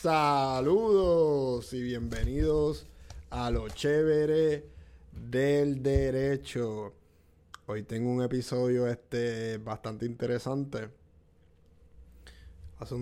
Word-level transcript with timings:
Saludos 0.00 1.72
y 1.72 1.82
bienvenidos 1.82 2.86
a 3.30 3.50
lo 3.50 3.68
chévere 3.68 4.64
del 5.28 5.82
derecho. 5.82 6.94
Hoy 7.66 7.82
tengo 7.82 8.08
un 8.12 8.22
episodio 8.22 8.86
este 8.86 9.58
bastante 9.58 10.06
interesante. 10.06 10.88
Hace, 12.78 12.94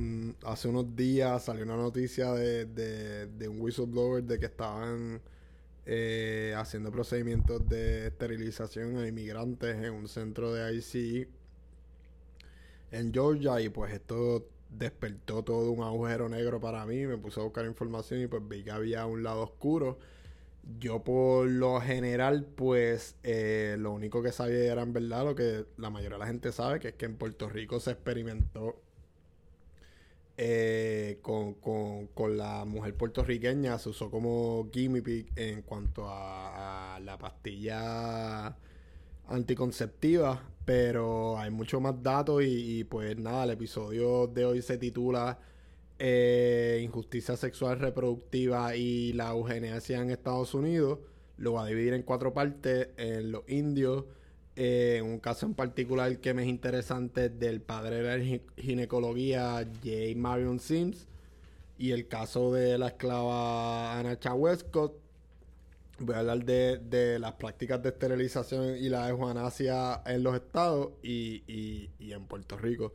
hace 0.46 0.68
unos 0.68 0.96
días 0.96 1.44
salió 1.44 1.64
una 1.64 1.76
noticia 1.76 2.32
de, 2.32 3.46
un 3.46 3.60
whistleblower 3.60 4.22
de 4.24 4.38
que 4.38 4.46
estaban 4.46 5.20
eh, 5.84 6.54
haciendo 6.56 6.90
procedimientos 6.90 7.68
de 7.68 8.06
esterilización 8.06 8.96
a 8.96 9.06
inmigrantes 9.06 9.76
en 9.76 9.92
un 9.92 10.08
centro 10.08 10.54
de 10.54 10.74
ICE 10.74 11.28
en 12.90 13.12
Georgia 13.12 13.60
y 13.60 13.68
pues 13.68 13.92
esto 13.92 14.48
despertó 14.70 15.42
todo 15.42 15.70
un 15.70 15.82
agujero 15.82 16.28
negro 16.28 16.60
para 16.60 16.84
mí, 16.86 17.06
me 17.06 17.16
puse 17.16 17.40
a 17.40 17.44
buscar 17.44 17.64
información 17.66 18.22
y 18.22 18.26
pues 18.26 18.46
vi 18.46 18.64
que 18.64 18.70
había 18.70 19.06
un 19.06 19.22
lado 19.22 19.42
oscuro. 19.42 19.98
Yo 20.78 21.04
por 21.04 21.48
lo 21.48 21.80
general 21.80 22.44
pues 22.44 23.16
eh, 23.22 23.76
lo 23.78 23.92
único 23.92 24.22
que 24.22 24.32
sabía 24.32 24.72
era 24.72 24.82
en 24.82 24.92
verdad 24.92 25.24
lo 25.24 25.34
que 25.36 25.64
la 25.76 25.90
mayoría 25.90 26.16
de 26.16 26.20
la 26.20 26.26
gente 26.26 26.52
sabe, 26.52 26.80
que 26.80 26.88
es 26.88 26.94
que 26.94 27.06
en 27.06 27.16
Puerto 27.16 27.48
Rico 27.48 27.78
se 27.78 27.92
experimentó 27.92 28.80
eh, 30.38 31.18
con, 31.22 31.54
con, 31.54 32.36
la 32.36 32.66
mujer 32.66 32.94
puertorriqueña, 32.94 33.78
se 33.78 33.88
usó 33.88 34.10
como 34.10 34.68
gimme 34.70 35.02
en 35.34 35.62
cuanto 35.62 36.06
a 36.08 37.00
la 37.02 37.16
pastilla 37.16 38.54
anticonceptiva, 39.28 40.42
pero 40.66 41.38
hay 41.38 41.50
mucho 41.50 41.80
más 41.80 42.02
datos 42.02 42.42
y, 42.44 42.84
pues 42.84 43.16
nada, 43.16 43.44
el 43.44 43.50
episodio 43.50 44.26
de 44.26 44.44
hoy 44.44 44.62
se 44.62 44.76
titula 44.76 45.38
eh, 45.98 46.80
Injusticia 46.82 47.36
Sexual 47.36 47.78
Reproductiva 47.78 48.74
y 48.74 49.12
la 49.12 49.30
eugenesia 49.30 50.02
en 50.02 50.10
Estados 50.10 50.54
Unidos. 50.54 50.98
Lo 51.38 51.52
va 51.52 51.62
a 51.62 51.66
dividir 51.66 51.94
en 51.94 52.02
cuatro 52.02 52.34
partes, 52.34 52.88
en 52.96 53.30
los 53.30 53.48
indios, 53.48 54.06
eh, 54.56 55.00
un 55.04 55.20
caso 55.20 55.46
en 55.46 55.54
particular 55.54 56.18
que 56.18 56.34
me 56.34 56.42
es 56.42 56.48
interesante 56.48 57.28
del 57.28 57.60
padre 57.60 58.02
de 58.02 58.18
la 58.18 58.40
ginecología 58.56 59.64
J. 59.84 60.16
Marion 60.16 60.58
Sims 60.58 61.06
y 61.78 61.92
el 61.92 62.08
caso 62.08 62.52
de 62.52 62.76
la 62.76 62.88
esclava 62.88 64.00
Anna 64.00 64.18
Westcott 64.34 65.05
Voy 65.98 66.14
a 66.14 66.18
hablar 66.18 66.44
de, 66.44 67.18
las 67.18 67.32
prácticas 67.32 67.82
de 67.82 67.88
esterilización 67.88 68.76
y 68.76 68.90
la 68.90 69.08
eutanasia 69.08 70.02
en 70.04 70.22
los 70.22 70.34
estados 70.34 70.90
y, 71.02 71.88
en 71.98 72.26
Puerto 72.26 72.58
Rico. 72.58 72.92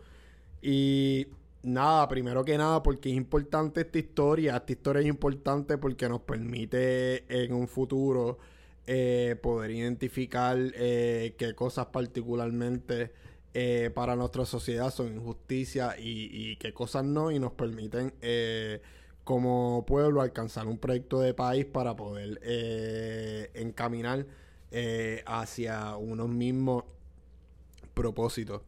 Y 0.61 1.25
nada, 1.63 2.07
primero 2.07 2.45
que 2.45 2.57
nada, 2.59 2.83
porque 2.83 3.09
es 3.09 3.15
importante 3.15 3.81
esta 3.81 3.97
historia. 3.97 4.55
Esta 4.57 4.71
historia 4.71 5.01
es 5.01 5.07
importante 5.07 5.79
porque 5.79 6.07
nos 6.07 6.21
permite 6.21 7.25
en 7.27 7.53
un 7.53 7.67
futuro 7.67 8.37
eh, 8.85 9.35
poder 9.41 9.71
identificar 9.71 10.57
eh, 10.59 11.33
qué 11.39 11.55
cosas 11.55 11.87
particularmente 11.87 13.11
eh, 13.53 13.89
para 13.95 14.15
nuestra 14.15 14.45
sociedad 14.45 14.91
son 14.91 15.15
injusticia 15.15 15.95
y, 15.97 16.29
y, 16.31 16.55
qué 16.57 16.71
cosas 16.71 17.03
no, 17.03 17.31
y 17.31 17.39
nos 17.39 17.53
permiten 17.53 18.13
como 19.23 19.85
pueblo 19.85 20.21
alcanzar 20.21 20.67
un 20.67 20.77
proyecto 20.77 21.19
de 21.19 21.33
país 21.33 21.65
para 21.65 21.95
poder 21.95 22.39
eh, 22.43 23.51
encaminar 23.53 24.25
eh, 24.71 25.23
hacia 25.25 25.95
unos 25.97 26.29
mismos 26.29 26.83
propósitos. 27.93 28.61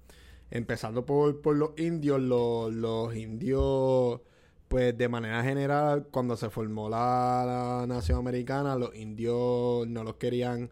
Empezando 0.52 1.06
por, 1.06 1.56
los 1.56 1.72
indios, 1.78 2.22
los, 2.22 3.16
indios, 3.16 4.22
pues 4.68 4.96
de 4.98 5.08
manera 5.10 5.44
general, 5.44 6.08
cuando 6.12 6.38
se 6.38 6.50
formó 6.50 6.90
la, 6.90 7.86
nación 7.88 8.20
americana, 8.20 8.76
los 8.76 8.96
indios 8.96 9.88
no 9.88 10.04
los 10.04 10.16
querían 10.16 10.70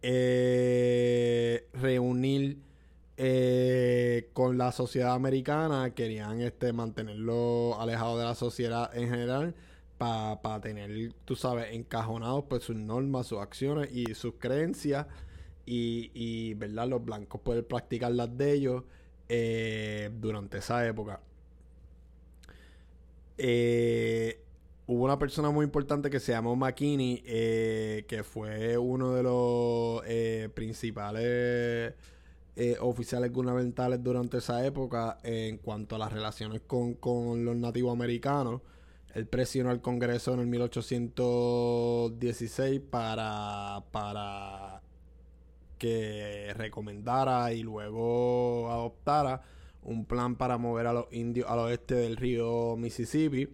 eh, 0.00 1.68
reunir 1.74 2.67
eh, 3.20 4.30
con 4.32 4.58
la 4.58 4.70
sociedad 4.70 5.12
americana 5.12 5.90
querían 5.92 6.40
este 6.40 6.72
mantenerlo 6.72 7.76
alejado 7.80 8.16
de 8.16 8.24
la 8.24 8.36
sociedad 8.36 8.96
en 8.96 9.10
general 9.10 9.56
para 9.98 10.60
tener, 10.60 11.12
tú 11.24 11.34
sabes, 11.34 11.74
encajonados 11.74 12.44
pues 12.48 12.62
sus 12.62 12.76
normas, 12.76 13.26
sus 13.26 13.40
acciones 13.40 13.90
y 13.92 14.14
sus 14.14 14.34
creencias 14.38 15.08
y, 15.66 16.12
y 16.14 16.54
¿verdad? 16.54 16.86
Los 16.86 17.04
blancos 17.04 17.40
poder 17.40 17.66
practicar 17.66 18.12
las 18.12 18.38
de 18.38 18.52
ellos 18.52 18.84
eh, 19.28 20.10
durante 20.20 20.58
esa 20.58 20.86
época. 20.86 21.20
Eh, 23.36 24.40
hubo 24.86 25.04
una 25.04 25.18
persona 25.18 25.50
muy 25.50 25.64
importante 25.64 26.08
que 26.08 26.20
se 26.20 26.30
llamó 26.30 26.54
McKinney, 26.54 27.22
que 28.06 28.22
fue 28.22 28.78
uno 28.78 29.12
de 29.14 29.22
los 29.24 30.52
principales 30.54 31.94
eh, 32.60 32.76
oficiales 32.80 33.32
gubernamentales 33.32 34.02
durante 34.02 34.38
esa 34.38 34.66
época 34.66 35.18
en 35.22 35.58
cuanto 35.58 35.94
a 35.94 35.98
las 35.98 36.12
relaciones 36.12 36.60
con, 36.62 36.96
los 37.44 37.56
nativos 37.56 37.92
americanos. 37.92 38.62
Él 39.14 39.28
presionó 39.28 39.70
al 39.70 39.80
Congreso 39.80 40.34
en 40.34 40.40
el 40.40 40.48
1816 40.48 42.80
para, 42.80 43.84
para 43.92 44.82
que 45.78 46.52
recomendara 46.56 47.52
y 47.52 47.62
luego 47.62 48.72
adoptara 48.72 49.40
un 49.84 50.04
plan 50.04 50.34
para 50.34 50.58
mover 50.58 50.88
a 50.88 50.92
los 50.92 51.06
indios 51.12 51.48
al 51.48 51.60
oeste 51.60 51.94
del 51.94 52.16
río 52.16 52.74
Mississippi. 52.76 53.48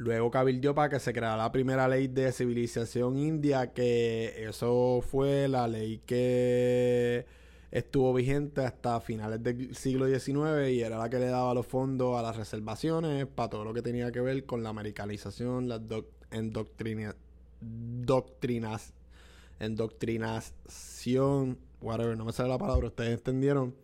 Luego 0.00 0.30
cabildió 0.30 0.74
para 0.74 0.88
que 0.88 0.98
se 0.98 1.12
creara 1.12 1.36
la 1.36 1.52
primera 1.52 1.86
ley 1.86 2.08
de 2.08 2.32
civilización 2.32 3.18
india, 3.18 3.74
que 3.74 4.46
eso 4.48 5.04
fue 5.06 5.46
la 5.46 5.68
ley 5.68 6.00
que 6.06 7.26
estuvo 7.70 8.14
vigente 8.14 8.64
hasta 8.64 8.98
finales 9.02 9.42
del 9.42 9.76
siglo 9.76 10.06
XIX 10.06 10.70
y 10.70 10.80
era 10.80 10.96
la 10.96 11.10
que 11.10 11.18
le 11.18 11.26
daba 11.26 11.52
los 11.52 11.66
fondos 11.66 12.18
a 12.18 12.22
las 12.22 12.34
reservaciones 12.34 13.26
para 13.26 13.50
todo 13.50 13.62
lo 13.62 13.74
que 13.74 13.82
tenía 13.82 14.10
que 14.10 14.22
ver 14.22 14.46
con 14.46 14.62
la 14.62 14.70
americanización, 14.70 15.68
la 15.68 15.82
endoctrina, 16.30 17.14
doctrinas, 17.60 18.94
endoctrinación, 19.58 21.58
whatever, 21.82 22.16
no 22.16 22.24
me 22.24 22.32
sale 22.32 22.48
la 22.48 22.56
palabra, 22.56 22.86
ustedes 22.86 23.18
entendieron. 23.18 23.74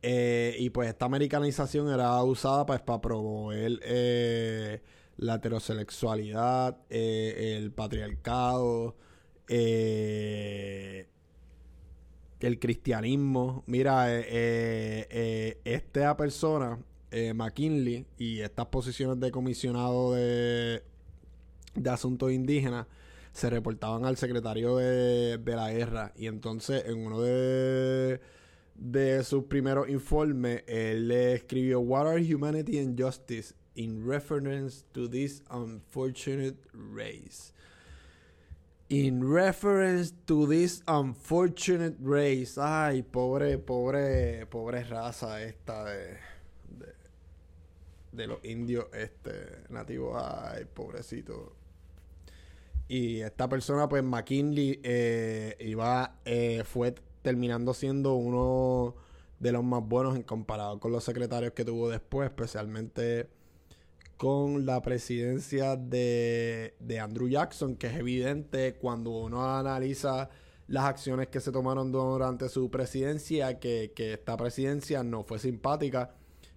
Eh, 0.00 0.54
y 0.60 0.70
pues 0.70 0.88
esta 0.88 1.06
americanización 1.06 1.90
era 1.90 2.22
usada 2.22 2.64
pues, 2.66 2.80
para 2.80 3.00
promover 3.00 3.80
eh, 3.82 4.80
la 5.20 5.34
heterosexualidad, 5.34 6.78
eh, 6.88 7.56
el 7.58 7.72
patriarcado, 7.72 8.96
el 9.48 11.06
cristianismo. 12.58 13.62
Mira, 13.66 14.18
esta 14.18 16.16
persona, 16.16 16.78
McKinley, 17.34 18.06
y 18.16 18.40
estas 18.40 18.66
posiciones 18.66 19.20
de 19.20 19.30
comisionado 19.30 20.14
de, 20.14 20.82
de 21.74 21.90
asuntos 21.90 22.32
indígenas 22.32 22.86
se 23.32 23.50
reportaban 23.50 24.06
al 24.06 24.16
secretario 24.16 24.76
de, 24.76 25.36
de 25.36 25.56
la 25.56 25.70
guerra. 25.70 26.12
Y 26.16 26.28
entonces, 26.28 26.84
en 26.86 27.06
uno 27.06 27.20
de 27.20 28.20
de 28.80 29.22
sus 29.24 29.44
primeros 29.44 29.90
informes, 29.90 30.64
él 30.66 31.08
le 31.08 31.34
escribió 31.34 31.80
What 31.80 32.06
are 32.06 32.34
humanity 32.34 32.78
and 32.78 33.00
justice 33.00 33.54
in 33.80 34.06
reference 34.06 34.84
to 34.92 35.08
this 35.08 35.40
unfortunate 35.50 36.58
race. 36.74 37.52
In 38.90 39.24
reference 39.24 40.12
to 40.26 40.46
this 40.46 40.82
unfortunate 40.86 41.96
race. 41.98 42.58
Ay, 42.58 43.02
pobre, 43.02 43.56
pobre, 43.56 44.44
pobre 44.50 44.84
raza 44.84 45.40
esta 45.42 45.84
de, 45.84 46.18
de, 48.12 48.26
los 48.26 48.44
indios 48.44 48.84
este, 48.92 49.64
nativos. 49.70 50.22
Ay, 50.22 50.66
pobrecito. 50.66 51.54
Y 52.86 53.20
esta 53.20 53.48
persona, 53.48 53.88
pues 53.88 54.02
McKinley, 54.02 54.80
eh, 54.82 55.56
iba, 55.60 56.16
eh, 56.26 56.64
fue 56.64 56.94
terminando 57.22 57.72
siendo 57.72 58.14
uno 58.14 58.94
de 59.38 59.52
los 59.52 59.64
más 59.64 59.82
buenos 59.82 60.16
en 60.16 60.22
comparado 60.22 60.80
con 60.80 60.92
los 60.92 61.04
secretarios 61.04 61.54
que 61.54 61.64
tuvo 61.64 61.88
después, 61.88 62.28
especialmente 62.28 63.39
con 64.20 64.66
la 64.66 64.82
presidencia 64.82 65.76
de, 65.76 66.74
Andrew 67.00 67.26
Jackson, 67.26 67.74
que 67.76 67.86
es 67.86 67.94
evidente 67.94 68.74
cuando 68.74 69.12
uno 69.12 69.56
analiza 69.56 70.28
las 70.66 70.84
acciones 70.84 71.28
que 71.28 71.40
se 71.40 71.50
tomaron 71.50 71.90
durante 71.90 72.50
su 72.50 72.70
presidencia, 72.70 73.58
que, 73.58 73.94
esta 73.96 74.36
presidencia 74.36 75.02
no 75.02 75.24
fue 75.24 75.38
simpática 75.38 76.10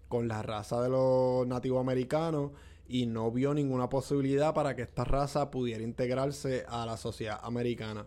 con 0.09 0.27
la 0.27 0.41
raza 0.41 0.81
de 0.81 0.89
los 0.89 1.47
nativos 1.47 1.79
americanos 1.79 2.51
y 2.85 3.05
no 3.05 3.31
vio 3.31 3.53
ninguna 3.53 3.87
posibilidad 3.87 4.53
para 4.53 4.75
que 4.75 4.81
esta 4.81 5.05
raza 5.05 5.49
pudiera 5.49 5.85
integrarse 5.85 6.65
a 6.67 6.85
la 6.85 6.97
sociedad 6.97 7.39
americana. 7.43 8.05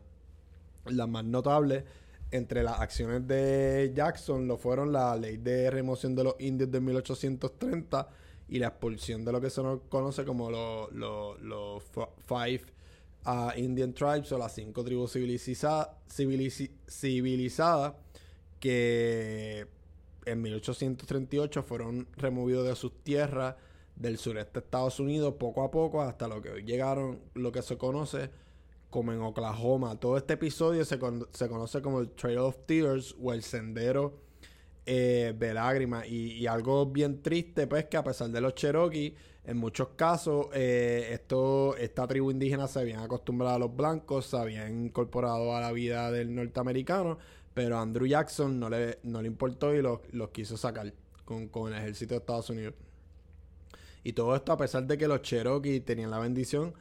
Las 0.84 1.08
más 1.08 1.24
notables 1.24 1.84
entre 2.30 2.62
las 2.62 2.78
acciones 2.78 3.26
de 3.26 3.90
Jackson 3.94 4.48
lo 4.48 4.58
fueron 4.58 4.92
la 4.92 5.16
ley 5.16 5.38
de 5.38 5.70
remoción 5.70 6.14
de 6.14 6.24
los 6.24 6.34
indios 6.40 6.70
de 6.70 6.78
1830 6.78 8.25
y 8.48 8.58
la 8.58 8.68
expulsión 8.68 9.24
de 9.24 9.32
lo 9.32 9.40
que 9.40 9.50
se 9.50 9.62
conoce 9.88 10.24
como 10.24 10.50
los 10.50 10.92
los 11.40 11.82
Five 12.26 12.62
uh, 13.26 13.50
Indian 13.56 13.92
Tribes 13.92 14.30
o 14.32 14.38
las 14.38 14.54
cinco 14.54 14.84
tribus 14.84 15.12
civilizadas 15.12 15.88
que 18.60 19.66
en 20.24 20.42
1838 20.42 21.62
fueron 21.62 22.08
removidos 22.16 22.66
de 22.66 22.76
sus 22.76 22.92
tierras 23.02 23.56
del 23.94 24.18
sureste 24.18 24.60
de 24.60 24.64
Estados 24.64 25.00
Unidos 25.00 25.34
poco 25.38 25.62
a 25.62 25.70
poco 25.70 26.02
hasta 26.02 26.28
lo 26.28 26.42
que 26.42 26.50
hoy 26.50 26.62
llegaron, 26.64 27.20
lo 27.34 27.52
que 27.52 27.62
se 27.62 27.78
conoce 27.78 28.30
como 28.90 29.12
en 29.12 29.20
Oklahoma. 29.22 29.98
Todo 29.98 30.16
este 30.16 30.34
episodio 30.34 30.84
se, 30.84 30.98
se 31.32 31.48
conoce 31.48 31.82
como 31.82 32.00
el 32.00 32.10
Trail 32.10 32.38
of 32.38 32.58
Tears 32.66 33.16
o 33.20 33.32
el 33.32 33.42
Sendero 33.42 34.25
eh, 34.86 35.34
de 35.36 35.52
Lágrimas. 35.52 36.06
Y, 36.08 36.46
algo 36.46 36.86
bien 36.86 37.20
triste, 37.20 37.66
pues, 37.66 37.86
que 37.86 37.96
a 37.96 38.04
pesar 38.04 38.30
de 38.30 38.40
los 38.40 38.54
Cherokee, 38.54 39.14
en 39.44 39.56
muchos 39.56 39.88
casos, 39.96 40.46
eh, 40.54 41.08
esto, 41.10 41.76
esta 41.76 42.06
tribu 42.06 42.30
indígena 42.30 42.68
se 42.68 42.78
habían 42.80 43.00
acostumbrado 43.00 43.56
a 43.56 43.58
los 43.58 43.74
blancos, 43.74 44.26
se 44.26 44.36
habían 44.36 44.86
incorporado 44.86 45.56
a 45.56 45.60
la 45.60 45.72
vida 45.72 46.10
del 46.10 46.34
norteamericano, 46.34 47.18
pero 47.52 47.78
Andrew 47.78 48.06
Jackson 48.06 48.58
no 48.60 48.70
le, 48.70 49.00
no 49.02 49.20
le 49.20 49.28
importó 49.28 49.74
y 49.74 49.82
los, 49.82 50.00
quiso 50.32 50.56
sacar 50.56 50.92
con, 51.24 51.48
con 51.48 51.72
el 51.72 51.78
ejército 51.80 52.14
de 52.14 52.18
Estados 52.18 52.50
Unidos. 52.50 52.74
Y 54.04 54.12
todo 54.12 54.36
esto 54.36 54.52
a 54.52 54.56
pesar 54.56 54.86
de 54.86 54.96
que 54.96 55.08
los 55.08 55.22
Cherokee 55.22 55.80
tenían 55.80 56.12
la 56.12 56.20
bendición 56.20 56.74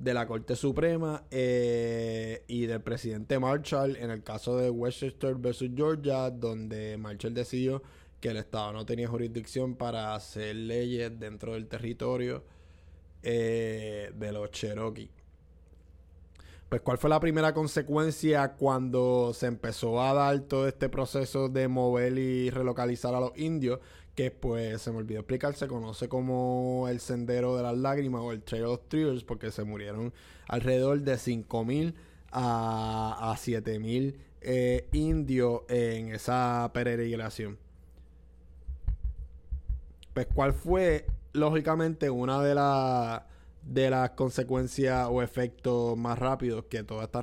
de 0.00 0.14
la 0.14 0.26
Corte 0.26 0.56
Suprema 0.56 1.24
eh, 1.30 2.42
y 2.48 2.64
del 2.64 2.80
presidente 2.80 3.38
Marshall 3.38 3.96
en 3.96 4.10
el 4.10 4.22
caso 4.22 4.56
de 4.56 4.70
Westchester 4.70 5.34
versus 5.34 5.70
Georgia, 5.76 6.30
donde 6.30 6.96
Marshall 6.96 7.34
decidió 7.34 7.82
que 8.18 8.30
el 8.30 8.38
Estado 8.38 8.72
no 8.72 8.86
tenía 8.86 9.08
jurisdicción 9.08 9.76
para 9.76 10.14
hacer 10.14 10.56
leyes 10.56 11.20
dentro 11.20 11.52
del 11.52 11.68
territorio 11.68 12.42
eh, 13.22 14.10
de 14.14 14.32
los 14.32 14.50
Cherokee. 14.50 15.10
Pues, 16.70 16.80
¿cuál 16.82 16.96
fue 16.96 17.10
la 17.10 17.20
primera 17.20 17.52
consecuencia 17.52 18.52
cuando 18.52 19.32
se 19.34 19.48
empezó 19.48 20.00
a 20.00 20.14
dar 20.14 20.40
todo 20.40 20.66
este 20.66 20.88
proceso 20.88 21.48
de 21.48 21.68
mover 21.68 22.16
y 22.16 22.48
relocalizar 22.48 23.14
a 23.14 23.20
los 23.20 23.36
indios? 23.36 23.80
Que 24.14 24.30
pues 24.30 24.82
se 24.82 24.90
me 24.90 24.98
olvidó 24.98 25.20
explicar, 25.20 25.54
se 25.54 25.68
conoce 25.68 26.08
como 26.08 26.86
el 26.88 27.00
Sendero 27.00 27.56
de 27.56 27.62
las 27.62 27.76
Lágrimas 27.76 28.22
o 28.22 28.32
el 28.32 28.42
Trail 28.42 28.64
of 28.64 28.82
Tears, 28.88 29.24
porque 29.24 29.50
se 29.50 29.64
murieron 29.64 30.12
alrededor 30.48 31.00
de 31.00 31.14
5.000 31.14 31.94
a, 32.32 33.32
a 33.32 33.34
7.000 33.36 34.14
eh, 34.42 34.88
indios 34.92 35.62
en 35.68 36.14
esa 36.14 36.70
peregrinación. 36.72 37.58
Pues, 40.14 40.26
¿cuál 40.34 40.52
fue, 40.52 41.06
lógicamente, 41.32 42.10
una 42.10 42.42
de 42.42 42.54
las 42.54 43.22
de 43.62 43.90
las 43.90 44.10
consecuencias 44.10 45.06
o 45.10 45.22
efectos 45.22 45.96
más 45.96 46.18
rápidos 46.18 46.64
que 46.64 46.82
toda 46.82 47.04
esta 47.04 47.22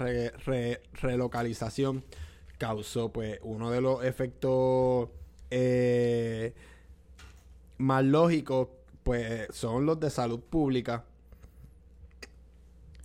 relocalización 0.93 2.03
causó, 2.57 3.11
pues 3.11 3.39
uno 3.43 3.71
de 3.71 3.81
los 3.81 4.03
efectos 4.03 5.09
eh, 5.49 6.53
más 7.77 8.03
lógicos, 8.03 8.69
pues 9.03 9.47
son 9.51 9.85
los 9.85 9.99
de 9.99 10.09
salud 10.09 10.39
pública. 10.39 11.05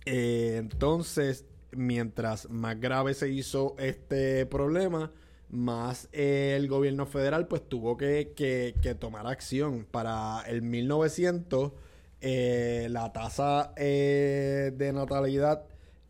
Eh, 0.05 0.55
entonces, 0.57 1.45
mientras 1.71 2.49
más 2.49 2.79
grave 2.79 3.13
se 3.13 3.29
hizo 3.29 3.75
este 3.77 4.45
problema, 4.45 5.11
más 5.53 6.09
el 6.11 6.67
gobierno 6.67 7.05
federal 7.05 7.47
pues 7.47 7.67
tuvo 7.69 7.95
que, 7.95 8.33
que, 8.35 8.95
tomar 8.95 9.27
acción. 9.27 9.85
Para 9.89 10.41
el 10.47 10.61
1900 10.63 11.71
eh, 12.21 12.87
la 12.89 13.13
tasa 13.13 13.73
eh, 13.75 14.71
de 14.75 14.93
natalidad 14.93 15.65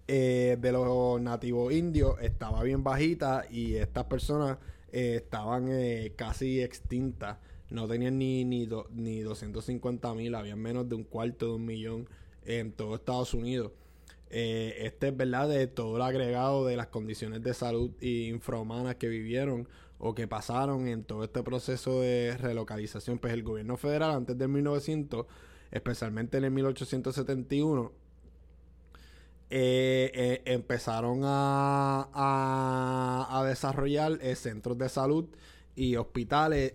eh, 0.08 0.58
de 0.60 0.72
los 0.72 1.20
nativos 1.20 1.74
indios 1.74 2.22
estaba 2.22 2.64
bien 2.64 2.84
bajita 2.84 3.46
y 3.50 3.76
estas 3.76 4.06
personas 4.06 4.58
estaban 4.92 5.70
casi 6.16 6.62
extintas. 6.62 7.38
No 7.70 7.88
tenían 7.88 8.18
ni, 8.18 8.46
ni, 8.46 8.68
ni 8.92 9.22
250 9.22 10.14
mil, 10.14 10.36
habían 10.36 10.60
menos 10.60 10.88
de 10.88 10.96
un 10.96 11.04
cuarto 11.04 11.48
de 11.48 11.54
un 11.54 11.66
millón 11.66 12.10
en 12.46 12.72
todo 12.72 12.96
Estados 12.96 13.34
Unidos. 13.34 13.72
este 14.30 15.10
es 15.10 15.18
verdad 15.18 15.48
de 15.48 15.68
todo 15.68 15.96
el 15.96 16.02
agregado 16.02 16.66
de 16.66 16.76
las 16.76 16.88
condiciones 16.88 17.42
de 17.42 17.54
salud 17.54 17.92
infrahumanas 18.02 18.96
que 18.96 19.08
vivieron 19.08 19.68
o 19.98 20.14
que 20.14 20.28
pasaron 20.28 20.88
en 20.88 21.04
todo 21.04 21.24
este 21.24 21.44
proceso 21.44 22.02
de 22.02 22.38
relocalización. 22.38 23.20
Pues 23.20 23.34
el 23.34 23.44
gobierno 23.44 23.78
federal 23.78 24.12
antes 24.12 24.38
del 24.38 24.50
1900 24.50 25.26
especialmente 25.74 26.38
en 26.38 26.44
el 26.46 26.52
1871, 26.52 27.92
eh, 29.50 30.12
eh, 30.14 30.42
empezaron 30.46 31.22
a, 31.24 32.10
a, 33.30 33.44
desarrollar 33.44 34.20
eh, 34.22 34.36
centros 34.36 34.78
de 34.78 34.88
salud 34.88 35.26
y 35.76 35.96
hospitales 35.96 36.74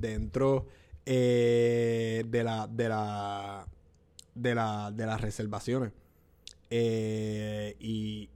dentro 0.00 0.66
de 1.04 2.42
la 2.44 2.66
de 2.66 2.88
la 2.88 3.66
de 4.34 4.54
la 4.54 4.90
de 4.92 5.06
las 5.06 5.20
reservaciones 5.20 5.92
y 6.70 8.28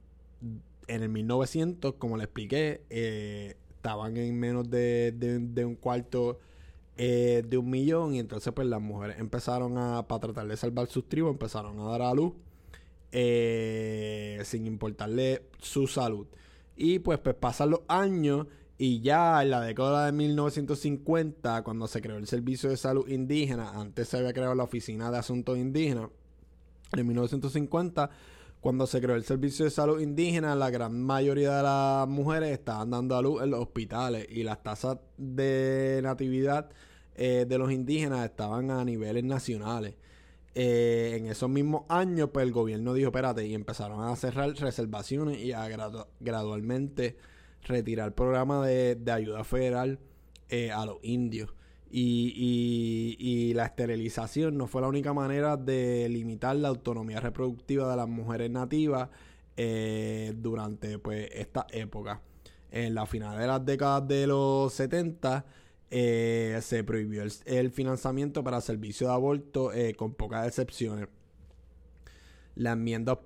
en 0.87 1.03
el 1.03 1.09
1900 1.09 1.95
como 1.95 2.17
le 2.17 2.23
expliqué 2.23 2.81
estaban 2.89 4.17
en 4.17 4.39
menos 4.39 4.69
de, 4.69 5.11
de 5.13 5.65
un 5.65 5.75
cuarto 5.75 6.39
eh, 7.01 7.43
de 7.47 7.57
un 7.57 7.69
millón 7.69 8.13
y 8.13 8.19
entonces 8.19 8.51
pues 8.51 8.67
las 8.67 8.81
mujeres 8.81 9.19
empezaron 9.19 9.77
a, 9.77 10.05
para 10.05 10.19
tratar 10.19 10.47
de 10.49 10.57
salvar 10.57 10.87
sus 10.87 11.07
tribus, 11.07 11.31
empezaron 11.31 11.79
a 11.79 11.83
dar 11.85 12.01
a 12.01 12.13
luz 12.13 12.33
eh, 13.13 14.41
sin 14.43 14.67
importarle 14.67 15.43
su 15.59 15.87
salud. 15.87 16.27
Y 16.75 16.99
pues, 16.99 17.17
pues 17.19 17.35
pasan 17.35 17.69
los 17.69 17.79
años 17.87 18.47
y 18.79 19.01
ya 19.01 19.43
en 19.43 19.51
la 19.51 19.61
década 19.61 20.07
de 20.07 20.13
1950, 20.13 21.63
cuando 21.63 21.87
se 21.87 22.01
creó 22.01 22.17
el 22.17 22.25
Servicio 22.25 22.71
de 22.71 22.77
Salud 22.77 23.07
Indígena, 23.07 23.79
antes 23.79 24.07
se 24.07 24.17
había 24.17 24.33
creado 24.33 24.55
la 24.55 24.63
Oficina 24.63 25.11
de 25.11 25.19
Asuntos 25.19 25.59
Indígenas, 25.59 26.09
en 26.93 27.05
1950 27.05 28.09
cuando 28.61 28.87
se 28.87 28.99
creó 28.99 29.15
el 29.15 29.23
servicio 29.23 29.65
de 29.65 29.71
salud 29.71 30.01
indígena, 30.01 30.53
la 30.53 30.69
gran 30.69 31.01
mayoría 31.01 31.57
de 31.57 31.63
las 31.63 32.07
mujeres 32.09 32.51
estaban 32.51 32.89
dando 32.89 33.15
a 33.15 33.21
luz 33.21 33.41
en 33.41 33.51
los 33.51 33.61
hospitales 33.61 34.27
y 34.29 34.43
las 34.43 34.61
tasas 34.61 34.97
de 35.17 36.01
natividad 36.03 36.69
eh, 37.15 37.45
de 37.47 37.57
los 37.57 37.71
indígenas 37.71 38.25
estaban 38.25 38.69
a 38.71 38.83
niveles 38.83 39.23
nacionales. 39.23 39.95
Eh, 40.55 41.15
en 41.17 41.27
esos 41.27 41.49
mismos 41.49 41.83
años, 41.87 42.31
pues 42.33 42.45
el 42.45 42.51
gobierno 42.51 42.93
dijo, 42.93 43.09
espérate, 43.09 43.47
y 43.47 43.53
empezaron 43.53 44.03
a 44.03 44.15
cerrar 44.17 44.49
reservaciones 44.55 45.37
y 45.37 45.53
a 45.53 45.65
gradualmente 46.19 47.15
retirar 47.63 48.07
el 48.07 48.13
programa 48.13 48.65
de, 48.65 48.97
ayuda 49.11 49.43
federal 49.43 49.99
eh, 50.49 50.71
a 50.71 50.85
los 50.85 50.97
indios. 51.03 51.53
Y, 51.91 53.15
y, 53.19 53.53
la 53.55 53.65
esterilización 53.65 54.55
no 54.55 54.67
fue 54.67 54.81
la 54.81 54.87
única 54.87 55.11
manera 55.11 55.57
de 55.57 56.07
limitar 56.07 56.55
la 56.55 56.67
autonomía 56.67 57.19
reproductiva 57.19 57.89
de 57.89 57.97
las 57.97 58.07
mujeres 58.07 58.51
nativas 58.51 59.09
durante 60.35 60.99
pues 60.99 61.29
esta 61.33 61.67
época. 61.71 62.21
En 62.71 62.93
la 62.93 63.05
final 63.05 63.37
de 63.37 63.47
las 63.47 63.65
décadas 63.65 64.07
de 64.07 64.27
los 64.27 64.71
70 64.73 65.45
eh, 65.91 66.59
se 66.61 66.83
prohibió 66.83 67.23
el, 67.45 67.71
financiamiento 67.71 68.43
para 68.43 68.61
servicios 68.61 69.09
de 69.09 69.13
aborto 69.13 69.73
eh, 69.73 69.95
con 69.95 70.13
pocas 70.13 70.47
excepciones. 70.47 71.07
La 72.55 72.73
enmienda 72.73 73.19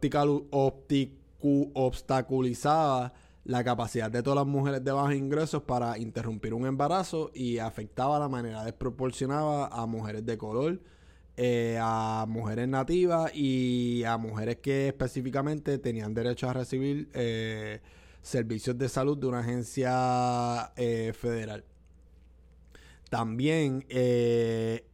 obstaculizaba 1.74 3.14
la 3.46 3.64
capacidad 3.64 4.10
de 4.10 4.24
todas 4.24 4.38
las 4.38 4.48
mujeres 4.48 4.84
de 4.84 4.92
bajos 4.92 5.16
ingresos 5.16 5.64
para 5.64 5.98
interrumpir 5.98 6.54
un 6.54 6.66
embarazo 6.66 7.32
y 7.34 7.58
afectaba 7.58 8.20
la 8.20 8.30
manera 8.30 8.64
desproporcionada 8.64 9.68
a 9.68 9.86
mujeres 9.86 10.26
de 10.26 10.38
color, 10.38 10.80
eh, 11.36 11.78
a 11.82 12.26
mujeres 12.28 12.68
nativas 12.68 13.36
y 13.36 14.04
a 14.06 14.18
mujeres 14.18 14.58
que 14.58 14.88
específicamente 14.88 15.78
tenían 15.78 16.14
derecho 16.14 16.50
a 16.50 16.54
recibir 16.54 17.10
servicios 18.22 18.78
de 18.78 18.88
salud 18.88 19.18
de 19.18 19.28
una 19.28 19.40
agencia 19.40 20.72
federal. 21.14 21.66
También, 23.14 23.86
eh, 23.90 24.88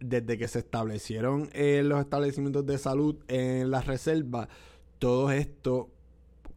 desde 0.00 0.36
que 0.36 0.48
se 0.48 0.58
establecieron 0.58 1.50
eh, 1.52 1.82
los 1.84 2.00
establecimientos 2.00 2.66
de 2.66 2.78
salud 2.78 3.14
en 3.28 3.70
las 3.70 3.86
reservas, 3.86 4.48
todo 4.98 5.30
esto 5.30 5.88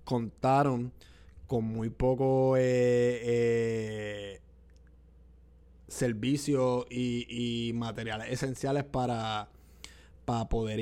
contaron 0.06 0.92
con 1.48 1.66
muy 1.66 1.90
poco 1.90 2.56
eh, 2.58 4.42
servicios 5.88 6.86
y, 6.90 7.72
materiales 7.76 8.30
esenciales 8.32 8.84
para, 8.84 9.50
para 10.26 10.50
poder 10.50 10.80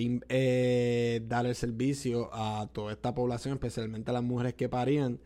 dar 1.27 1.45
el 1.45 1.55
servicio 1.55 2.29
a 2.33 2.67
toda 2.71 2.93
esta 2.93 3.13
población, 3.13 3.55
especialmente 3.55 4.11
a 4.11 4.13
las 4.13 4.23
mujeres 4.23 4.53
que 4.53 4.69
parían 4.69 5.19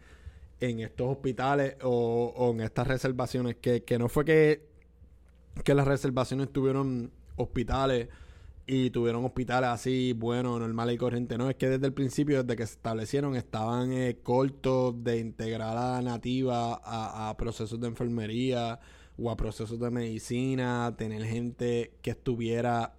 en 0.59 0.79
estos 0.79 1.07
hospitales 1.07 1.75
o, 1.83 2.51
en 2.53 2.61
estas 2.61 2.87
reservaciones, 2.87 3.57
que, 3.57 3.83
que 3.83 3.99
no 3.99 4.09
fue 4.09 4.25
que 4.25 4.75
que 5.63 5.73
las 5.73 5.87
reservaciones 5.87 6.51
tuvieron 6.51 7.11
hospitales 7.37 8.09
y 8.67 8.89
tuvieron 8.89 9.23
hospitales 9.25 9.69
así, 9.69 10.13
bueno, 10.13 10.57
normal 10.57 10.91
y 10.91 10.97
corriente. 10.97 11.37
No, 11.37 11.49
es 11.49 11.55
que 11.55 11.69
desde 11.69 11.85
el 11.85 11.93
principio, 11.93 12.43
desde 12.43 12.55
que 12.55 12.65
se 12.65 12.73
establecieron, 12.73 13.35
estaban 13.35 13.91
eh, 13.91 14.17
cortos 14.23 15.03
de 15.03 15.19
integrar 15.19 15.77
a 15.77 16.01
nativa 16.01 16.81
a, 16.83 17.35
procesos 17.37 17.79
de 17.79 17.87
enfermería 17.87 18.79
o 19.17 19.29
a 19.29 19.37
procesos 19.37 19.79
de 19.79 19.91
medicina, 19.91 20.93
tener 20.97 21.23
gente 21.25 21.93
que 22.01 22.11
estuviera 22.11 22.95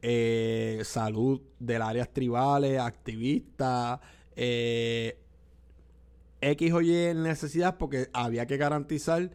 eh, 0.00 0.80
salud 0.84 1.40
del 1.58 1.82
áreas 1.82 2.12
tribales, 2.12 2.78
activistas, 2.78 3.98
eh, 4.36 5.18
X 6.40 6.72
o 6.72 6.80
Y 6.80 7.14
necesidad 7.14 7.76
porque 7.76 8.08
había 8.12 8.46
que 8.46 8.56
garantizar 8.56 9.30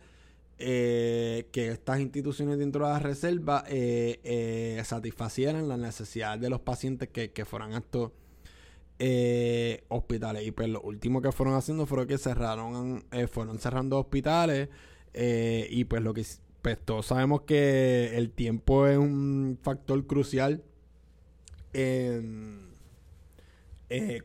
eh, 0.58 1.50
que 1.52 1.68
estas 1.68 2.00
instituciones 2.00 2.58
dentro 2.58 2.86
de 2.88 2.94
la 2.94 3.00
reserva 3.00 3.66
eh, 3.68 4.22
eh, 4.24 4.82
satisfacieran 4.86 5.68
las 5.68 5.78
necesidades 5.78 6.40
de 6.40 6.50
los 6.50 6.62
pacientes 6.62 7.10
que, 7.10 7.46
fueran 7.46 7.74
a 7.74 7.80
estos 7.80 8.12
hospitales. 9.90 10.48
Y 10.48 10.52
pues 10.52 10.70
lo 10.70 10.82
último 10.82 11.22
que 11.22 11.34
fueron 11.34 11.56
haciendo 11.56 11.86
fue 11.86 12.08
que 12.08 12.18
cerraron, 12.18 13.04
fueron 13.30 13.60
cerrando 13.60 14.00
hospitales 14.00 14.70
y 15.14 15.84
pues 15.86 16.02
lo 16.02 16.14
que 16.14 16.26
pues 16.62 16.80
todos 16.84 17.06
sabemos 17.06 17.42
que 17.42 18.16
el 18.16 18.32
tiempo 18.32 18.88
es 18.88 18.98
un 18.98 19.60
factor 19.62 20.08
crucial 20.08 20.64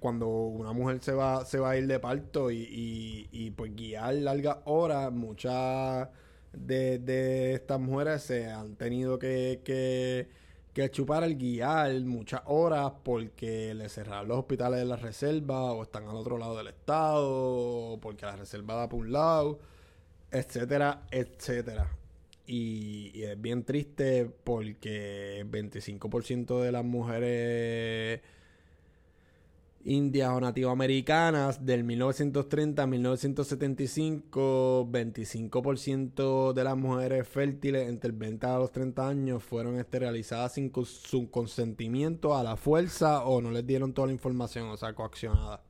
cuando 0.00 0.28
una 0.28 0.72
mujer 0.72 1.00
se 1.02 1.12
va, 1.12 1.44
se 1.44 1.58
va 1.58 1.70
a 1.70 1.76
ir 1.76 1.86
de 1.86 1.98
parto 2.00 2.50
y, 2.50 3.28
y, 3.30 3.50
pues 3.50 3.74
guiar 3.76 4.14
largas 4.14 4.58
horas, 4.64 5.12
muchas 5.12 6.08
de, 6.52 7.54
estas 7.54 7.78
mujeres 7.80 8.22
se 8.22 8.50
han 8.50 8.76
tenido 8.76 9.18
que, 9.18 9.60
que, 9.64 10.90
chupar 10.90 11.24
el 11.24 11.36
guiar 11.36 11.92
muchas 12.00 12.40
horas 12.46 12.92
porque 13.02 13.74
le 13.74 13.90
cerraron 13.90 14.28
los 14.28 14.38
hospitales 14.38 14.78
de 14.80 14.86
la 14.86 14.96
reserva 14.96 15.72
o 15.72 15.82
están 15.82 16.08
al 16.08 16.16
otro 16.16 16.38
lado 16.38 16.56
del 16.56 16.68
estado 16.68 17.28
o 17.28 18.00
porque 18.00 18.24
la 18.24 18.36
reserva 18.36 18.74
da 18.74 18.88
por 18.88 19.00
un 19.00 19.12
lado, 19.12 19.58
etcétera, 20.30 21.02
etcétera. 21.10 21.90
Y, 22.46 23.10
y 23.14 23.24
es 23.24 23.40
bien 23.40 23.64
triste 23.64 24.30
porque 24.42 25.40
el 25.40 25.50
25% 25.50 26.62
de 26.62 26.72
las 26.72 26.84
mujeres 26.84 28.20
indias 29.84 30.30
o 30.30 30.40
nativoamericanas 30.40 31.64
del 31.64 31.84
1930 31.84 32.82
a 32.82 32.86
1975, 32.86 34.88
25% 34.90 36.52
de 36.52 36.64
las 36.64 36.76
mujeres 36.76 37.26
fértiles 37.26 37.88
entre 37.88 38.10
el 38.10 38.16
20 38.16 38.46
a 38.46 38.58
los 38.58 38.72
30 38.72 39.08
años 39.08 39.42
fueron 39.42 39.78
esterilizadas 39.78 40.54
sin 40.54 40.72
su 40.84 41.30
consentimiento 41.30 42.36
a 42.36 42.42
la 42.42 42.56
fuerza 42.56 43.24
o 43.24 43.40
no 43.40 43.50
les 43.50 43.66
dieron 43.66 43.94
toda 43.94 44.08
la 44.08 44.12
información, 44.12 44.68
o 44.68 44.76
sea, 44.76 44.94
coaccionada. 44.94 45.62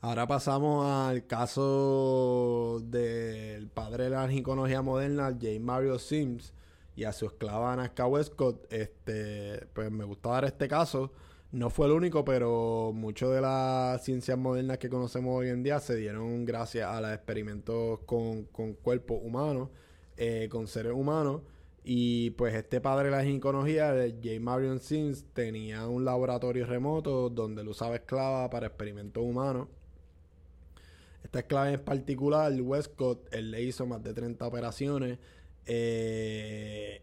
Ahora 0.00 0.26
pasamos 0.26 0.86
al 0.86 1.26
caso 1.26 2.80
del 2.84 3.68
padre 3.68 4.04
de 4.04 4.10
la 4.10 4.28
ginecología 4.28 4.82
moderna, 4.82 5.30
J. 5.30 5.58
Mario 5.60 5.98
Sims, 5.98 6.52
y 6.94 7.04
a 7.04 7.12
su 7.12 7.26
esclava 7.26 7.72
Anaska 7.72 8.06
Westcott. 8.06 8.72
Este, 8.72 9.66
pues 9.72 9.90
me 9.90 10.04
gusta 10.04 10.30
dar 10.30 10.44
este 10.44 10.68
caso 10.68 11.12
no 11.56 11.70
fue 11.70 11.86
el 11.86 11.92
único, 11.92 12.22
pero 12.22 12.92
mucho 12.94 13.30
de 13.30 13.40
las 13.40 14.04
ciencias 14.04 14.36
modernas 14.36 14.76
que 14.76 14.90
conocemos 14.90 15.38
hoy 15.38 15.48
en 15.48 15.62
día 15.62 15.80
se 15.80 15.96
dieron 15.96 16.44
gracias 16.44 16.86
a 16.86 17.00
los 17.00 17.10
experimentos 17.12 18.00
con, 18.00 18.44
con 18.44 18.74
cuerpos 18.74 19.20
humanos, 19.22 19.70
eh, 20.18 20.48
con 20.50 20.66
seres 20.66 20.92
humanos. 20.92 21.40
Y 21.82 22.30
pues 22.32 22.54
este 22.54 22.82
padre 22.82 23.06
de 23.06 23.16
la 23.16 23.24
ginecología, 23.24 23.94
J. 24.22 24.38
Marion 24.38 24.80
Sims, 24.80 25.24
tenía 25.32 25.86
un 25.88 26.04
laboratorio 26.04 26.66
remoto 26.66 27.30
donde 27.30 27.62
él 27.62 27.68
usaba 27.68 27.96
esclava 27.96 28.50
para 28.50 28.66
experimentos 28.66 29.24
humanos. 29.24 29.68
Esta 31.24 31.38
esclava 31.38 31.72
en 31.72 31.82
particular, 31.82 32.52
Westcott, 32.60 33.32
él 33.32 33.50
le 33.50 33.62
hizo 33.62 33.86
más 33.86 34.02
de 34.02 34.12
30 34.12 34.46
operaciones 34.46 35.18
eh, 35.64 37.00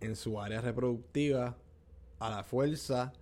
en 0.00 0.16
su 0.16 0.40
área 0.40 0.60
reproductiva 0.60 1.56
a 2.18 2.30
la 2.30 2.42
fuerza 2.42 3.12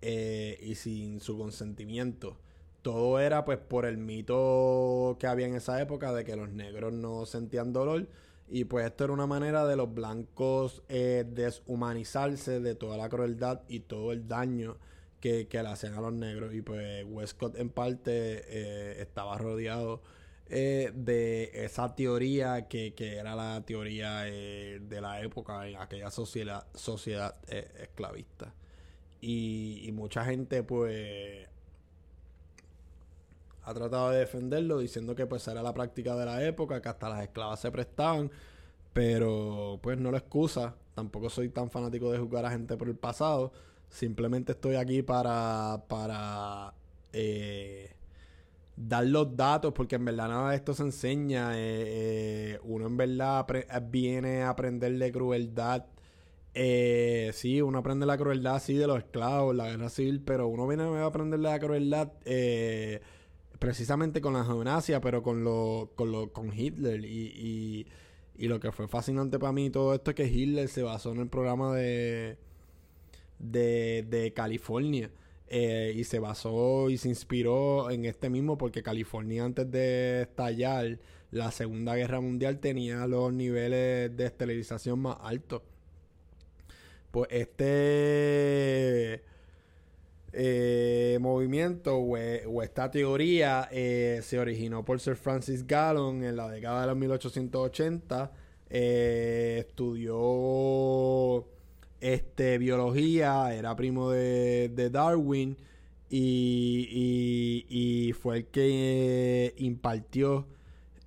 eh, 0.00 0.58
y 0.62 0.74
sin 0.74 1.20
su 1.20 1.38
consentimiento. 1.38 2.36
Todo 2.82 3.20
era 3.20 3.44
pues 3.44 3.58
por 3.58 3.86
el 3.86 3.98
mito 3.98 5.16
que 5.20 5.26
había 5.26 5.46
en 5.46 5.54
esa 5.54 5.80
época 5.80 6.12
de 6.12 6.24
que 6.24 6.34
los 6.34 6.50
negros 6.50 6.92
no 6.92 7.26
sentían 7.26 7.72
dolor 7.72 8.08
y 8.48 8.64
pues 8.64 8.84
esto 8.84 9.04
era 9.04 9.12
una 9.12 9.26
manera 9.26 9.64
de 9.66 9.76
los 9.76 9.94
blancos 9.94 10.82
eh, 10.88 11.24
deshumanizarse 11.26 12.60
de 12.60 12.74
toda 12.74 12.96
la 12.96 13.08
crueldad 13.08 13.62
y 13.68 13.80
todo 13.80 14.12
el 14.12 14.26
daño 14.26 14.76
que, 15.20 15.46
le 15.50 15.68
hacían 15.68 15.94
a 15.94 16.00
los 16.00 16.12
negros 16.12 16.52
y 16.52 16.62
pues 16.62 17.06
Westcott 17.08 17.56
en 17.56 17.70
parte 17.70 18.10
eh, 18.48 19.00
estaba 19.00 19.38
rodeado 19.38 20.02
de 20.52 21.50
esa 21.54 21.94
teoría 21.94 22.68
que, 22.68 22.94
era 22.98 23.34
la 23.34 23.62
teoría 23.64 24.20
de 24.20 25.00
la 25.00 25.20
época 25.22 25.66
en 25.66 25.76
aquella 25.76 26.10
sociedad, 26.10 26.66
sociedad 26.74 27.36
esclavista. 27.48 28.54
Y, 29.22 29.88
mucha 29.92 30.24
gente 30.24 30.64
pues 30.64 31.48
ha 33.64 33.72
tratado 33.72 34.10
de 34.10 34.18
defenderlo 34.18 34.78
diciendo 34.80 35.14
que 35.14 35.26
pues 35.26 35.46
era 35.46 35.62
la 35.62 35.72
práctica 35.72 36.16
de 36.16 36.26
la 36.26 36.44
época, 36.44 36.82
que 36.82 36.88
hasta 36.88 37.08
las 37.08 37.22
esclavas 37.22 37.60
se 37.60 37.70
prestaban, 37.70 38.30
pero 38.92 39.78
pues 39.80 39.96
no 39.98 40.10
lo 40.10 40.16
excusa. 40.16 40.74
Tampoco 40.94 41.30
soy 41.30 41.48
tan 41.50 41.70
fanático 41.70 42.10
de 42.10 42.18
juzgar 42.18 42.44
a 42.44 42.50
gente 42.50 42.76
por 42.76 42.88
el 42.88 42.96
pasado. 42.96 43.52
Simplemente 43.88 44.52
estoy 44.52 44.74
aquí 44.74 45.02
para, 45.02 45.84
para 45.88 46.74
eh, 47.12 47.94
dar 48.76 49.06
los 49.06 49.36
datos, 49.36 49.72
porque 49.72 49.96
en 49.96 50.04
verdad 50.04 50.28
nada 50.28 50.50
de 50.50 50.56
esto 50.56 50.74
se 50.74 50.82
enseña. 50.82 51.52
Eh, 51.56 52.54
eh, 52.56 52.58
uno 52.64 52.86
en 52.86 52.96
verdad 52.96 53.46
viene 53.90 54.42
a 54.42 54.50
aprender 54.50 54.98
de 54.98 55.12
crueldad. 55.12 55.86
Eh, 56.54 57.30
sí, 57.32 57.62
uno 57.62 57.78
aprende 57.78 58.04
la 58.06 58.18
crueldad, 58.18 58.60
sí, 58.60 58.74
de 58.74 58.86
los 58.86 58.98
esclavos, 58.98 59.54
la 59.54 59.68
guerra 59.70 59.88
civil, 59.88 60.20
pero 60.22 60.48
uno 60.48 60.66
viene 60.66 60.84
a 60.84 61.06
aprender 61.06 61.40
la 61.40 61.58
crueldad 61.58 62.12
eh, 62.24 63.00
precisamente 63.58 64.20
con 64.20 64.34
la 64.34 64.44
gimnasia, 64.44 65.00
pero 65.00 65.22
con 65.22 65.44
lo, 65.44 65.92
con 65.96 66.12
lo, 66.12 66.32
con 66.32 66.52
Hitler. 66.52 67.04
Y, 67.04 67.86
y, 68.36 68.48
lo 68.48 68.58
que 68.60 68.72
fue 68.72 68.88
fascinante 68.88 69.38
para 69.38 69.52
mí 69.52 69.70
todo 69.70 69.94
esto 69.94 70.10
es 70.10 70.16
que 70.16 70.26
Hitler 70.26 70.68
se 70.68 70.82
basó 70.82 71.12
en 71.12 71.20
el 71.20 71.28
programa 71.28 71.74
de, 71.74 72.38
de, 73.38 74.04
de 74.08 74.32
California. 74.32 75.10
Eh, 75.54 75.92
y 75.94 76.04
se 76.04 76.18
basó 76.18 76.88
y 76.88 76.96
se 76.96 77.10
inspiró 77.10 77.90
en 77.90 78.06
este 78.06 78.30
mismo 78.30 78.56
porque 78.56 78.82
California 78.82 79.44
antes 79.44 79.70
de 79.70 80.22
estallar 80.22 80.98
la 81.30 81.50
Segunda 81.50 81.94
Guerra 81.94 82.22
Mundial 82.22 82.58
tenía 82.58 83.06
los 83.06 83.34
niveles 83.34 84.16
de 84.16 84.24
esterilización 84.24 85.00
más 85.00 85.18
altos. 85.20 85.60
Pues 87.10 87.28
este 87.30 89.22
eh, 90.32 91.18
movimiento 91.20 91.98
o, 91.98 92.16
esta 92.62 92.90
teoría 92.90 93.68
eh, 93.70 94.20
se 94.22 94.38
originó 94.38 94.86
por 94.86 95.00
Sir 95.00 95.16
Francis 95.16 95.66
Gallon 95.66 96.24
en 96.24 96.36
la 96.36 96.48
década 96.48 96.80
de 96.80 96.86
los 96.86 96.96
1880. 96.96 98.32
estudió 98.70 100.16
este, 102.02 102.58
biología, 102.58 103.54
era 103.54 103.74
primo 103.76 104.10
de, 104.10 104.90
Darwin 104.90 105.56
y, 106.10 108.12
fue 108.20 108.38
el 108.38 108.46
que 108.46 109.54
impartió 109.58 110.48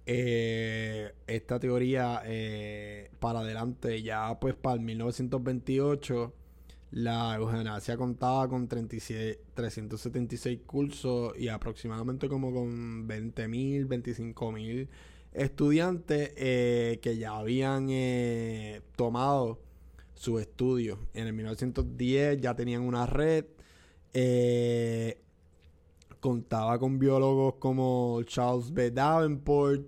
eh, 0.05 1.11
esta 1.27 1.59
teoría 1.59 2.21
eh, 2.25 3.11
para 3.19 3.39
adelante. 3.39 4.01
Ya 4.01 4.39
pues 4.39 4.55
para 4.55 4.75
el 4.75 4.81
1928 4.81 6.33
la 6.91 7.35
euganasia 7.35 7.97
contaba 7.97 8.47
con 8.47 8.69
376 8.69 10.61
cursos 10.65 11.37
y 11.37 11.49
aproximadamente 11.49 12.29
como 12.29 12.53
con 12.53 13.05
20.000, 13.05 13.85
25.000 13.87 14.87
estudiantes 15.33 16.31
eh, 16.37 16.99
que 17.01 17.17
ya 17.17 17.37
habían 17.37 17.89
tomado 18.95 19.64
su 20.15 20.39
estudio. 20.39 20.99
En 21.13 21.27
el 21.27 21.33
1910 21.33 22.41
ya 22.41 22.55
tenían 22.55 22.81
una 22.81 23.05
red. 23.05 23.45
Eh, 24.13 25.21
contaba 26.19 26.79
con 26.79 26.97
biólogos 26.97 27.55
como 27.55 28.21
Charles 28.23 28.73
B. 28.73 28.91
Davenport. 28.91 29.87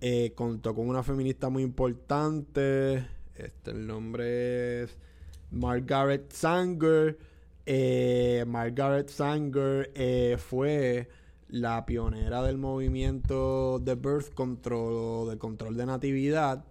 Eh, 0.00 0.32
contó 0.34 0.74
con 0.74 0.88
una 0.88 1.02
feminista 1.02 1.48
muy 1.48 1.62
importante. 1.62 3.06
Este, 3.34 3.70
el 3.70 3.86
nombre 3.86 4.82
es 4.82 4.96
Margaret 5.50 6.30
Sanger. 6.32 7.18
Eh, 7.66 8.44
Margaret 8.46 9.08
Sanger 9.08 10.38
fue 10.38 11.08
la 11.48 11.84
pionera 11.84 12.42
del 12.42 12.58
movimiento 12.58 13.78
de 13.78 13.94
birth 13.94 14.34
control, 14.34 15.30
de 15.30 15.38
control 15.38 15.76
de 15.76 15.86
natividad 15.86 16.64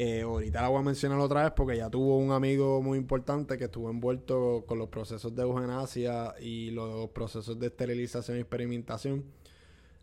Eh, 0.00 0.22
ahorita 0.22 0.62
la 0.62 0.68
voy 0.68 0.78
a 0.78 0.82
mencionar 0.82 1.18
otra 1.18 1.42
vez 1.42 1.52
porque 1.56 1.76
ya 1.76 1.90
tuvo 1.90 2.18
un 2.18 2.30
amigo 2.30 2.80
muy 2.80 2.98
importante 2.98 3.58
que 3.58 3.64
estuvo 3.64 3.90
envuelto 3.90 4.64
con 4.64 4.78
los 4.78 4.90
procesos 4.90 5.34
de 5.34 5.42
euganasia 5.42 6.36
y 6.40 6.70
los 6.70 7.10
procesos 7.10 7.58
de 7.58 7.66
esterilización 7.66 8.36
y 8.36 8.40
experimentación 8.42 9.24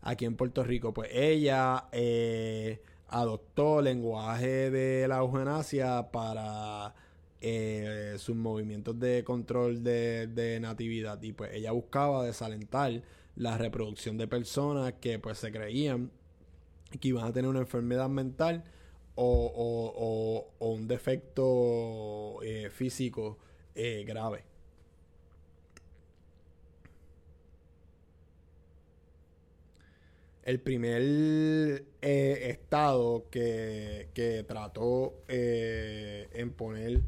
aquí 0.02 0.26
en 0.26 0.36
Puerto 0.36 0.62
Rico. 0.64 0.92
Pues 0.92 1.08
ella 1.14 1.88
eh, 1.92 2.82
adoptó 3.08 3.80
lenguaje 3.80 4.70
de 4.70 5.08
la 5.08 5.16
euganasia 5.20 6.10
para 6.12 6.94
eh, 7.40 8.16
sus 8.18 8.36
movimientos 8.36 9.00
de 9.00 9.24
control 9.24 9.82
de, 9.82 10.26
de, 10.26 10.60
natividad 10.60 11.22
y 11.22 11.32
pues 11.32 11.54
ella 11.54 11.72
buscaba 11.72 12.22
desalentar 12.22 13.02
la 13.34 13.56
reproducción 13.56 14.18
de 14.18 14.28
personas 14.28 14.92
que 15.00 15.18
pues 15.18 15.38
se 15.38 15.50
creían 15.50 16.10
que 17.00 17.08
iban 17.08 17.24
a 17.24 17.32
tener 17.32 17.48
una 17.48 17.60
enfermedad 17.60 18.10
mental 18.10 18.62
o, 19.16 20.48
un 20.58 20.88
defecto 20.88 22.42
eh, 22.42 22.70
físico 22.70 23.38
eh, 23.74 24.04
grave. 24.06 24.44
El 30.42 30.60
primer 30.60 31.02
eh, 31.02 32.50
estado 32.50 33.26
que, 33.30 34.44
trató 34.46 35.24
en 35.26 36.52
poner 36.52 37.00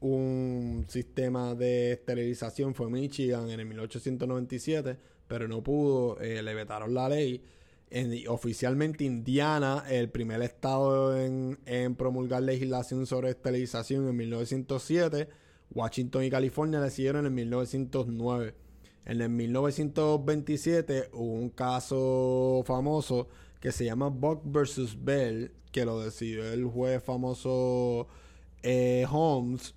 un 0.00 0.84
sistema 0.88 1.54
de 1.56 1.92
esterilización 1.92 2.74
fue 2.76 2.88
Michigan 2.88 3.50
en 3.50 3.58
el 3.58 3.66
1897, 3.66 4.96
pero 5.26 5.48
no 5.48 5.64
pudo, 5.64 6.16
le 6.20 6.54
vetaron 6.54 6.94
la 6.94 7.08
ley 7.08 7.42
oficialmente 8.28 9.04
Indiana, 9.04 9.84
el 9.88 10.10
primer 10.10 10.42
estado 10.42 11.16
en, 11.16 11.94
promulgar 11.96 12.42
legislación 12.42 13.06
sobre 13.06 13.30
esterilización 13.30 14.08
en 14.08 14.16
1907. 14.16 15.28
Washington 15.72 16.24
y 16.24 16.30
California 16.30 16.80
le 16.80 16.90
siguieron 16.90 17.26
en 17.26 17.34
1909. 17.34 18.54
En 19.04 19.20
el 19.20 19.28
1927 19.28 21.10
hubo 21.12 21.32
un 21.32 21.50
caso 21.50 22.62
famoso 22.66 23.28
que 23.60 23.70
se 23.70 23.84
llama 23.84 24.08
Buck 24.08 24.42
versus 24.44 24.96
Bell, 25.02 25.52
que 25.70 25.84
lo 25.84 26.00
decidió 26.00 26.44
el 26.44 26.64
juez 26.64 27.02
famoso 27.02 28.08
eh, 28.62 29.06
Holmes. 29.10 29.74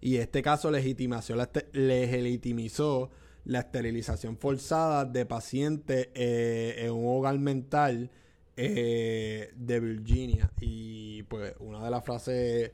Y 0.00 0.16
este 0.16 0.40
caso 0.40 0.70
legitimizó 0.70 1.34
legitimizó 1.72 3.10
la 3.46 3.60
esterilización 3.60 4.36
forzada 4.36 5.04
de 5.04 5.24
pacientes 5.24 6.08
eh, 6.14 6.74
en 6.78 6.90
un 6.90 7.06
hogar 7.06 7.38
mental 7.38 8.10
eh, 8.56 9.52
de 9.54 9.80
Virginia. 9.80 10.50
Y 10.60 11.22
pues 11.24 11.54
una 11.60 11.84
de 11.84 11.90
las 11.90 12.04
frases 12.04 12.72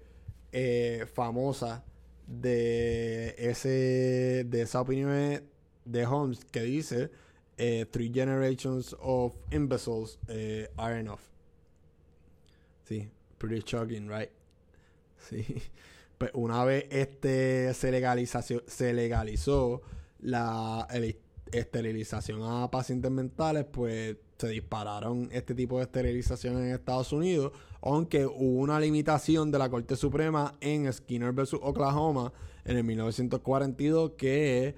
eh, 0.51 1.07
famosas 1.13 1.83
de 2.27 3.35
ese 3.37 4.45
de 4.49 4.63
esa 4.63 4.81
opinión 4.81 5.43
de 5.85 6.07
Holmes 6.07 6.45
que 6.47 6.63
dice 6.63 7.11
three 7.91 8.11
generations 8.13 8.97
of 8.99 9.35
imbeciles 9.51 10.19
are 10.77 10.99
enough. 10.99 11.21
Sí, 12.85 13.11
pretty 13.39 13.63
shocking, 13.65 14.09
right? 14.09 14.31
Sí. 15.29 15.45
Pues 16.19 16.31
una 16.35 16.65
vez 16.65 16.87
este 16.91 17.75
se 17.75 17.91
legalización 17.91 18.63
se 18.69 18.93
legalizó 18.93 19.83
la 20.23 20.89
esterilización 21.53 22.41
a 22.43 22.71
pacientes 22.71 23.11
mentales, 23.11 23.67
pues 23.71 24.17
se 24.39 24.49
dispararon 24.49 25.29
este 25.31 25.55
tipo 25.55 25.79
de 25.79 25.85
esterilización 25.85 26.59
en 26.59 26.75
Estados 26.75 27.13
Unidos, 27.13 27.53
aunque 27.81 28.27
hubo 28.27 28.61
una 28.61 28.81
limitación 28.81 29.51
de 29.53 29.59
la 29.59 29.71
Corte 29.71 29.95
Suprema 29.95 30.55
en 30.61 30.93
Skinner 30.93 31.33
vs. 31.33 31.55
Oklahoma 31.55 32.33
en 32.65 32.77
el 32.77 32.85
1942 32.85 34.13
que 34.17 34.75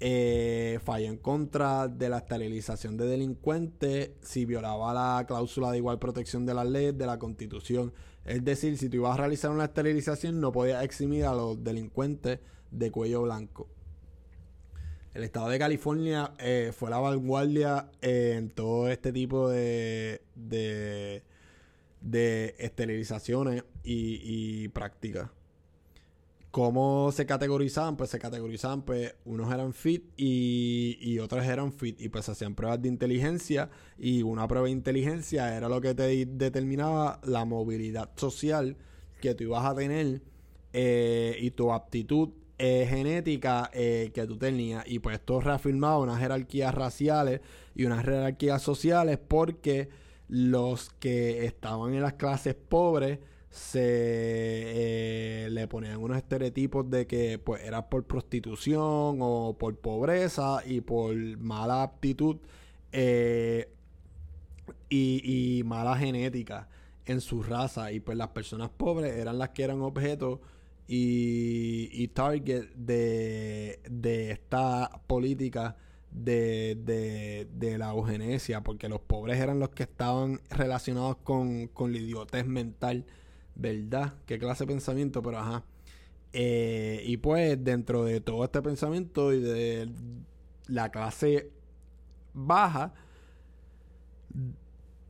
eh, 0.00 0.78
falló 0.82 1.06
en 1.06 1.18
contra 1.18 1.88
de 1.88 2.08
la 2.08 2.18
esterilización 2.18 2.96
de 2.96 3.06
delincuentes 3.06 4.12
si 4.22 4.44
violaba 4.44 4.92
la 4.92 5.24
cláusula 5.26 5.70
de 5.70 5.78
igual 5.78 5.98
protección 5.98 6.46
de 6.46 6.54
la 6.54 6.64
ley 6.64 6.92
de 6.92 7.06
la 7.06 7.18
Constitución. 7.18 7.92
Es 8.24 8.44
decir, 8.44 8.78
si 8.78 8.88
tú 8.88 8.96
ibas 8.96 9.14
a 9.14 9.18
realizar 9.18 9.50
una 9.50 9.64
esterilización 9.64 10.40
no 10.40 10.50
podías 10.50 10.82
eximir 10.82 11.24
a 11.26 11.34
los 11.34 11.62
delincuentes 11.62 12.40
de 12.70 12.90
cuello 12.90 13.22
blanco. 13.22 13.68
El 15.14 15.22
estado 15.22 15.48
de 15.48 15.60
California 15.60 16.34
eh, 16.40 16.72
fue 16.76 16.90
la 16.90 16.98
vanguardia 16.98 17.88
en 18.02 18.50
todo 18.50 18.88
este 18.88 19.12
tipo 19.12 19.48
de, 19.48 20.22
de, 20.34 21.22
esterilizaciones 22.58 23.62
y, 23.84 24.66
prácticas. 24.68 25.30
¿Cómo 26.50 27.12
se 27.12 27.26
categorizaban? 27.26 27.96
Pues 27.96 28.10
se 28.10 28.18
categorizaban, 28.18 28.82
pues 28.82 29.14
unos 29.24 29.52
eran 29.52 29.72
fit 29.72 30.04
y, 30.16 30.98
y 31.00 31.20
otros 31.20 31.44
eran 31.44 31.72
fit. 31.72 32.00
Y 32.00 32.08
pues 32.08 32.28
hacían 32.28 32.56
pruebas 32.56 32.82
de 32.82 32.88
inteligencia 32.88 33.70
y 33.96 34.22
una 34.22 34.48
prueba 34.48 34.66
de 34.66 34.72
inteligencia 34.72 35.56
era 35.56 35.68
lo 35.68 35.80
que 35.80 35.94
te 35.94 36.26
determinaba 36.26 37.20
la 37.22 37.44
movilidad 37.44 38.10
social 38.16 38.76
que 39.20 39.34
tú 39.34 39.44
ibas 39.44 39.64
a 39.64 39.74
tener 39.76 40.22
eh, 40.72 41.36
y 41.40 41.52
tu 41.52 41.72
aptitud 41.72 42.30
eh, 42.56 42.86
genética 42.88 43.68
eh, 43.72 44.12
que 44.14 44.26
tú 44.26 44.36
tenías. 44.36 44.84
Y 44.86 45.00
pues 45.00 45.16
esto 45.16 45.40
reafirmaba 45.40 45.98
unas 45.98 46.20
jerarquías 46.20 46.72
raciales 46.72 47.40
y 47.74 47.84
unas 47.84 48.04
jerarquías 48.04 48.62
sociales 48.62 49.18
porque 49.18 49.88
los 50.28 50.90
que 51.00 51.46
estaban 51.46 51.94
en 51.94 52.02
las 52.02 52.14
clases 52.14 52.54
pobres 52.54 53.18
se 53.50 53.80
eh, 53.82 55.48
le 55.50 55.68
ponían 55.68 55.98
unos 55.98 56.16
estereotipos 56.16 56.88
de 56.90 57.06
que 57.06 57.38
pues 57.38 57.62
era 57.64 57.88
por 57.88 58.04
prostitución 58.04 59.18
o 59.20 59.56
por 59.58 59.76
pobreza 59.76 60.60
y 60.64 60.80
por 60.80 61.14
mala 61.38 61.82
aptitud 61.82 62.38
y, 64.88 65.62
mala 65.64 65.96
genética 65.96 66.68
en 67.06 67.20
su 67.20 67.42
raza 67.42 67.92
y 67.92 68.00
pues 68.00 68.16
las 68.16 68.28
personas 68.28 68.70
pobres 68.70 69.16
eran 69.16 69.38
las 69.38 69.50
que 69.50 69.64
eran 69.64 69.82
objetos 69.82 70.38
y, 70.86 72.08
target 72.08 72.66
de, 72.74 73.80
esta 74.30 74.90
política 75.06 75.76
de, 76.10 77.46
la 77.78 77.90
eugenesia, 77.90 78.62
porque 78.62 78.88
los 78.88 79.00
pobres 79.00 79.38
eran 79.38 79.58
los 79.58 79.70
que 79.70 79.84
estaban 79.84 80.40
relacionados 80.50 81.16
con, 81.16 81.70
la 81.78 81.98
idiotez 81.98 82.46
mental, 82.46 83.06
¿verdad? 83.54 84.14
¿Qué 84.26 84.38
clase 84.38 84.64
de 84.64 84.72
pensamiento? 84.72 85.22
Pero 85.22 85.38
ajá. 85.38 85.64
Eh, 86.32 87.02
y 87.06 87.16
pues 87.18 87.62
dentro 87.62 88.04
de 88.04 88.20
todo 88.20 88.44
este 88.44 88.60
pensamiento 88.60 89.32
y 89.32 89.40
de 89.40 89.88
la 90.66 90.90
clase 90.90 91.52
baja, 92.32 92.92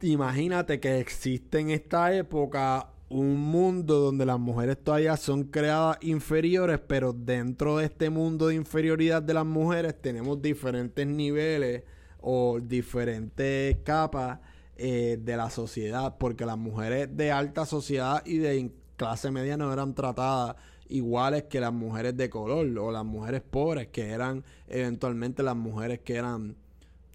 imagínate 0.03 0.81
que 0.81 1.01
existe 1.01 1.61
en 1.61 1.71
esta 1.71 2.15
época 2.15 2.94
un 3.15 3.37
mundo 3.37 4.01
donde 4.01 4.27
las 4.27 4.41
mujeres 4.41 4.77
todavía 4.83 5.17
son 5.17 5.45
creadas 5.45 5.99
inferiores, 6.01 6.81
pero 6.85 7.13
dentro 7.13 7.77
de 7.77 7.85
este 7.85 8.11
mundo 8.11 8.49
de 8.49 8.57
inferioridad 8.57 9.23
de 9.23 9.35
las 9.35 9.47
mujeres 9.47 9.95
tenemos 10.03 10.43
diferentes 10.43 11.07
niveles 11.07 11.85
o 12.21 12.59
diferentes 12.61 13.77
capas 13.85 14.41
eh, 14.77 15.17
de 15.23 15.37
la 15.37 15.49
sociedad, 15.49 16.17
porque 16.19 16.45
las 16.45 16.59
mujeres 16.59 17.17
de 17.17 17.31
alta 17.31 17.67
sociedad 17.67 18.21
y 18.27 18.39
de 18.39 18.73
clase 18.97 19.31
media 19.31 19.57
no 19.57 19.73
eran 19.73 19.95
tratadas 19.95 20.57
iguales 20.89 21.45
que 21.45 21.61
las 21.61 21.73
mujeres 21.73 22.17
de 22.17 22.29
color 22.29 22.67
o 22.77 22.91
las 22.91 23.05
mujeres 23.05 23.43
pobres, 23.43 23.87
que 23.93 24.11
eran 24.11 24.43
eventualmente 24.67 25.45
las 25.45 25.55
mujeres 25.55 26.01
que 26.01 26.17
eran 26.17 26.57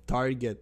target 0.06 0.60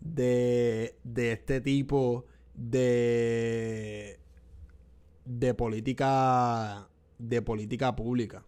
de, 0.00 0.94
de 1.02 1.32
este 1.32 1.60
tipo 1.60 2.26
de 2.56 4.18
de 5.24 5.54
política 5.54 6.88
de 7.18 7.42
política 7.42 7.94
pública. 7.94 8.44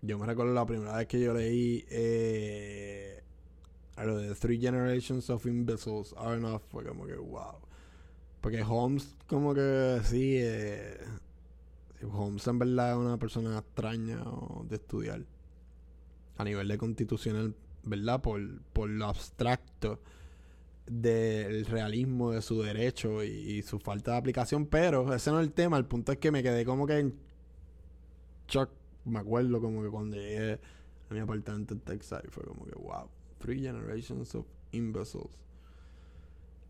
Yo 0.00 0.18
me 0.18 0.26
recuerdo 0.26 0.52
la 0.52 0.66
primera 0.66 0.96
vez 0.96 1.06
que 1.06 1.20
yo 1.20 1.32
leí 1.32 1.84
eh, 1.88 3.22
lo 4.04 4.16
de 4.16 4.34
Three 4.34 4.58
Generations 4.58 5.30
of 5.30 5.46
Imbeciles 5.46 6.14
are 6.16 6.36
enough 6.36 6.62
fue 6.70 6.84
como 6.84 7.06
que 7.06 7.14
wow. 7.14 7.60
Porque 8.40 8.62
Holmes 8.62 9.16
como 9.28 9.54
que 9.54 10.00
sí, 10.04 10.36
eh, 10.38 10.98
Holmes 12.10 12.46
en 12.48 12.58
verdad 12.58 12.92
es 12.92 12.96
una 12.96 13.18
persona 13.18 13.58
extraña 13.58 14.22
de 14.68 14.76
estudiar 14.76 15.24
a 16.36 16.44
nivel 16.44 16.66
de 16.66 16.78
constitucional, 16.78 17.54
¿verdad? 17.84 18.20
Por, 18.20 18.62
por 18.72 18.88
lo 18.88 19.06
abstracto 19.06 20.00
del 20.86 21.64
realismo 21.66 22.32
de 22.32 22.42
su 22.42 22.62
derecho 22.62 23.22
y, 23.22 23.62
su 23.62 23.78
falta 23.78 24.12
de 24.12 24.16
aplicación, 24.18 24.66
pero 24.66 25.14
ese 25.14 25.30
no 25.30 25.40
es 25.40 25.46
el 25.46 25.52
tema, 25.52 25.76
el 25.76 25.86
punto 25.86 26.12
es 26.12 26.18
que 26.18 26.30
me 26.30 26.42
quedé 26.42 26.64
como 26.64 26.86
que 26.86 26.98
en 26.98 27.14
shock, 28.48 28.70
me 29.04 29.18
acuerdo 29.18 29.60
como 29.60 29.82
que 29.82 29.88
cuando 29.88 30.16
llegué 30.16 30.60
a 31.08 31.14
mi 31.14 31.20
apartamento 31.20 31.74
en 31.74 31.80
Texas 31.80 32.22
fue 32.28 32.44
como 32.44 32.64
que 32.64 32.74
wow, 32.74 33.08
three 33.38 33.60
generations 33.60 34.34
of 34.34 34.46
imbeciles 34.72 35.38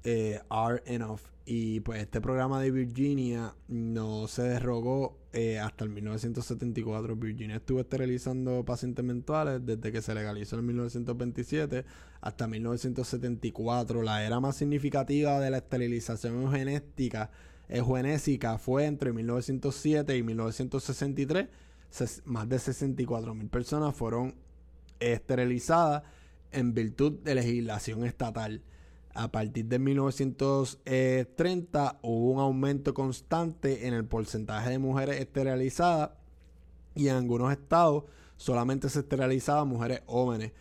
eh, 0.05 0.41
are 0.49 0.83
enough. 0.87 1.21
Y 1.45 1.81
pues 1.81 2.01
este 2.01 2.21
programa 2.21 2.61
de 2.61 2.71
Virginia 2.71 3.55
no 3.67 4.29
se 4.29 4.43
derogó 4.43 5.19
eh, 5.33 5.59
hasta 5.59 5.85
el 5.85 5.91
1974. 5.91 7.17
Virginia 7.17 7.57
estuvo 7.57 7.81
esterilizando 7.81 8.65
pacientes 8.65 9.05
mentuales 9.05 9.65
desde 9.65 9.91
que 9.91 10.03
se 10.03 10.15
legalizó 10.15 10.59
en 10.59 10.67
1927 10.67 11.85
hasta 12.21 12.47
1974. 12.47 14.03
La 14.03 14.25
era 14.25 14.39
más 14.39 14.57
significativa 14.57 15.41
de 15.41 15.51
la 15.51 15.59
esterilización 15.59 16.43
eugenética, 16.43 17.31
eugenésica 17.69 18.59
fue 18.59 18.87
entre 18.87 19.13
1907 19.13 20.17
y 20.17 20.23
1963. 20.23 21.49
más 22.25 22.49
de 22.49 22.59
64 22.59 23.35
mil 23.35 23.49
personas 23.49 23.97
fueron 23.97 24.37
esterilizadas 25.01 26.05
en 26.53 26.73
virtud 26.73 27.19
de 27.25 27.35
legislación 27.35 28.05
estatal. 28.05 28.63
A 29.15 29.31
partir 29.31 29.67
de 29.67 29.79
1930 29.79 31.99
hubo 32.03 32.33
un 32.33 32.41
aumento 32.41 32.95
constante 32.95 33.87
en 33.87 33.93
el 33.93 34.07
porcentaje 34.07 34.71
de 34.71 34.79
mujeres 34.79 35.21
esterilizadas 35.21 36.13
y 36.95 37.09
en 37.09 37.17
algunos 37.17 37.53
estados 37.53 38.05
solamente 38.37 38.89
se 38.89 39.01
esterilizaban 39.01 39.69
mujeres 39.69 40.01
jóvenes. 40.07 40.53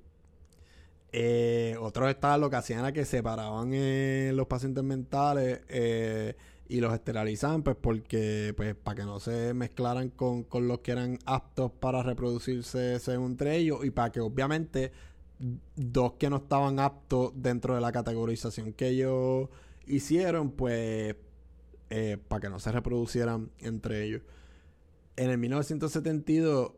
eh, 1.12 1.65
otros 1.86 2.10
estados 2.10 2.40
lo 2.40 2.50
que 2.50 2.56
hacían 2.56 2.80
era 2.80 2.92
que 2.92 3.04
separaban 3.04 3.70
eh, 3.72 4.32
los 4.34 4.46
pacientes 4.46 4.84
mentales 4.84 5.60
eh, 5.68 6.36
y 6.68 6.80
los 6.80 6.92
esterilizaban, 6.92 7.62
pues 7.62 7.76
porque, 7.80 8.52
pues, 8.56 8.74
para 8.74 8.96
que 8.96 9.04
no 9.04 9.20
se 9.20 9.54
mezclaran 9.54 10.10
con, 10.10 10.44
con 10.44 10.68
los 10.68 10.80
que 10.80 10.92
eran 10.92 11.18
aptos 11.24 11.72
para 11.72 12.02
reproducirse 12.02 12.98
entre 13.06 13.56
ellos 13.56 13.84
y 13.84 13.90
para 13.90 14.10
que 14.10 14.20
obviamente 14.20 14.92
dos 15.76 16.14
que 16.14 16.30
no 16.30 16.36
estaban 16.36 16.80
aptos 16.80 17.32
dentro 17.36 17.74
de 17.74 17.80
la 17.80 17.92
categorización 17.92 18.72
que 18.72 18.88
ellos 18.88 19.48
hicieron, 19.86 20.50
pues, 20.50 21.16
eh, 21.90 22.18
para 22.28 22.40
que 22.40 22.48
no 22.48 22.58
se 22.58 22.72
reproducieran 22.72 23.50
entre 23.60 24.04
ellos. 24.04 24.22
En 25.16 25.30
el 25.30 25.38
1972 25.38 26.72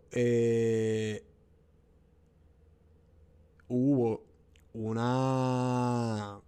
hubo 3.68 4.27
una 4.74 6.40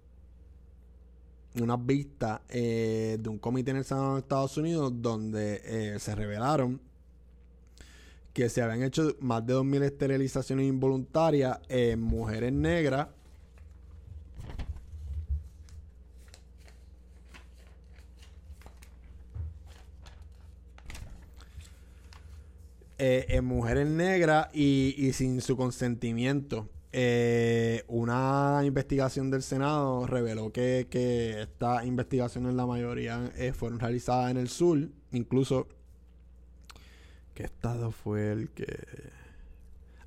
una 1.59 1.77
vista 1.77 2.43
eh, 2.49 3.19
de 3.21 3.29
un 3.29 3.39
comité 3.39 3.73
en 3.73 3.79
el 3.79 3.85
Senado 3.85 4.15
de 4.15 4.21
Estados 4.21 4.57
Unidos 4.57 4.93
donde 4.97 5.61
eh, 5.65 5.99
se 5.99 6.15
revelaron 6.15 6.81
que 8.33 8.49
se 8.49 8.63
habían 8.63 8.85
hecho 8.85 9.17
más 9.21 9.45
de 9.45 9.55
2.000 9.55 9.83
esterilizaciones 9.83 10.67
involuntarias 10.67 11.59
en 11.69 12.01
mujeres 12.01 12.53
negras 12.53 13.09
eh, 22.99 23.27
en 23.31 23.45
mujeres 23.45 23.89
negras 23.89 24.49
y, 24.53 24.95
y 24.97 25.13
sin 25.15 25.41
su 25.41 25.57
consentimiento. 25.57 26.69
Eh, 26.93 27.85
una 27.87 28.63
investigación 28.65 29.31
del 29.31 29.43
Senado 29.43 30.07
reveló 30.07 30.53
que, 30.53 30.89
que 30.91 31.43
estas 31.43 31.85
investigaciones 31.87 32.55
la 32.55 32.67
mayoría 32.67 33.31
eh, 33.37 33.53
fueron 33.53 33.79
realizadas 33.79 34.31
en 34.33 34.37
el 34.37 34.49
sur, 34.49 34.89
incluso 35.13 35.69
¿qué 37.35 37.45
estado 37.45 37.93
fue 37.93 38.33
el 38.33 38.51
que? 38.51 38.67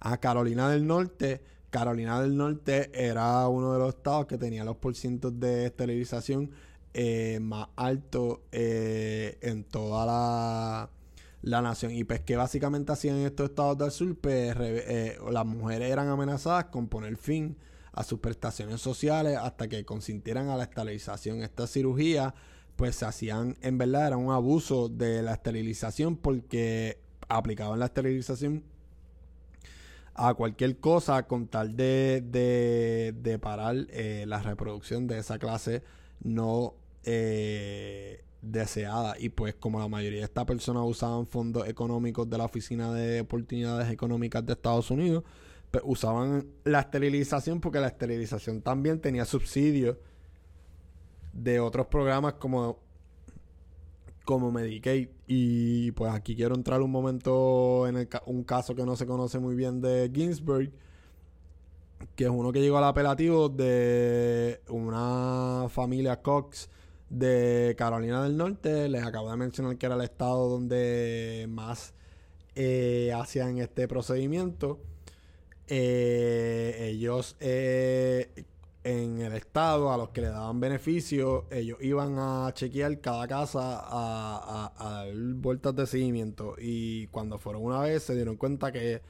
Ah, 0.02 0.18
Carolina 0.18 0.70
del 0.70 0.86
Norte. 0.86 1.42
Carolina 1.70 2.22
del 2.22 2.36
Norte 2.38 2.92
era 2.94 3.48
uno 3.48 3.74
de 3.74 3.80
los 3.80 3.96
estados 3.96 4.28
que 4.28 4.38
tenía 4.38 4.64
los 4.64 4.78
porcientos 4.78 5.40
de 5.40 5.66
esterilización 5.68 6.52
eh, 6.94 7.40
más 7.42 7.70
altos 7.76 8.40
en 8.52 9.64
toda 9.64 10.06
la 10.06 10.90
la 11.44 11.62
nación. 11.62 11.92
Y 11.92 12.04
pues 12.06 12.22
que 12.22 12.36
básicamente 12.36 12.92
hacían 12.92 13.18
estos 13.18 13.50
estados 13.50 13.78
del 13.78 13.92
sur, 13.92 14.18
pues 14.18 14.56
eh, 14.60 15.18
las 15.30 15.46
mujeres 15.46 15.92
eran 15.92 16.08
amenazadas 16.08 16.66
con 16.66 16.88
poner 16.88 17.16
fin 17.18 17.58
a 17.92 18.04
sus 18.04 18.20
prestaciones 18.20 18.82
sociales 18.82 19.38
hasta 19.38 19.68
que 19.68 19.86
consintieran 19.86 20.50
a 20.50 20.58
la 20.58 20.64
esterilización. 20.64 21.44
Esta 21.44 21.68
cirugía 21.68 22.34
pues 22.76 22.96
se 22.96 23.06
hacían, 23.06 23.56
en 23.62 23.78
verdad 23.78 24.08
era 24.08 24.18
un 24.18 24.32
abuso 24.32 24.90
de 24.90 25.22
la 25.22 25.34
esterilización 25.34 26.18
porque 26.18 26.98
aplicaban 27.28 27.78
la 27.78 27.86
esterilización 27.86 28.64
a 30.16 30.34
cualquier 30.34 30.80
cosa 30.80 31.28
con 31.28 31.48
tal 31.48 31.76
de, 31.76 32.24
de, 32.26 33.14
de 33.16 33.40
parar 33.40 33.76
eh, 33.90 34.26
la 34.28 34.42
reproducción 34.42 35.08
de 35.08 35.20
esa 35.20 35.38
clase 35.40 35.84
no 36.24 36.76
eh, 37.04 38.24
deseada. 38.44 39.16
Y 39.18 39.30
pues 39.30 39.56
como 39.56 39.80
la 39.80 39.88
mayoría 39.88 40.20
de 40.20 40.26
estas 40.26 40.46
personas 40.46 40.84
usaban 40.86 41.26
fondos 41.26 41.68
económicos 41.68 42.30
de 42.30 42.38
la 42.38 42.46
Oficina 42.46 42.94
de 42.94 43.22
Oportunidades 43.22 43.90
Económicas 43.90 44.46
de 44.46 44.54
Estados 44.54 44.92
Unidos, 44.92 45.24
pues 45.72 45.84
usaban 45.88 46.48
la 46.64 46.82
esterilización 46.82 47.60
porque 47.60 47.80
la 47.80 47.88
esterilización 47.88 48.62
también 48.62 49.00
tenía 49.00 49.26
subsidios 49.26 49.98
de 51.34 51.60
otros 51.60 51.88
programas 51.88 52.34
como 52.34 52.80
como 54.26 54.52
Medicaid. 54.52 55.10
Y 55.28 55.92
pues 55.92 56.14
aquí 56.14 56.36
quiero 56.36 56.56
entrar 56.56 56.82
un 56.82 56.92
momento 56.92 57.88
en 57.88 58.08
un 58.26 58.44
caso 58.44 58.76
que 58.76 58.86
no 58.86 58.96
se 58.96 59.06
conoce 59.06 59.40
muy 59.40 59.56
bien 59.56 59.82
de 59.82 60.12
Ginsburg 60.14 60.72
que 62.16 62.26
es 62.26 62.30
uno 62.30 62.52
que 62.52 62.62
llegó 62.62 62.78
al 62.78 62.84
apelativo 62.84 63.50
de 63.50 64.62
una 64.68 65.68
familia 65.70 66.22
Cox 66.22 66.70
de 67.14 67.76
Carolina 67.78 68.24
del 68.24 68.36
Norte. 68.36 68.90
Les 68.90 69.04
acabo 69.04 69.30
de 69.30 69.38
mencionar 69.38 69.78
que 69.78 69.86
era 69.86 69.96
el 69.96 70.02
estado 70.02 70.50
donde 70.50 71.46
más 71.50 71.94
eh, 72.56 73.14
hacían 73.16 73.60
este 73.60 73.88
procedimiento. 73.88 74.80
Eh, 75.68 76.90
ellos 76.92 77.38
eh, 77.40 78.46
en 78.84 79.22
el 79.22 79.34
estado 79.34 79.94
a 79.94 79.98
los 79.98 80.10
que 80.10 80.22
le 80.22 80.28
daban 80.28 80.60
beneficio, 80.60 81.46
ellos 81.52 81.78
iban 81.82 82.16
a 82.18 82.52
chequear 82.54 83.00
cada 83.00 83.28
casa 83.28 83.80
a, 83.82 84.74
a, 84.78 85.06
dar 85.06 85.14
vueltas 85.14 85.76
de 85.76 85.88
seguimiento. 85.88 86.56
Y 86.60 87.08
cuando 87.08 87.38
fueron 87.38 87.64
una 87.64 87.80
vez 87.80 88.04
se 88.04 88.16
dieron 88.16 88.38
cuenta 88.38 88.72
que 88.72 89.02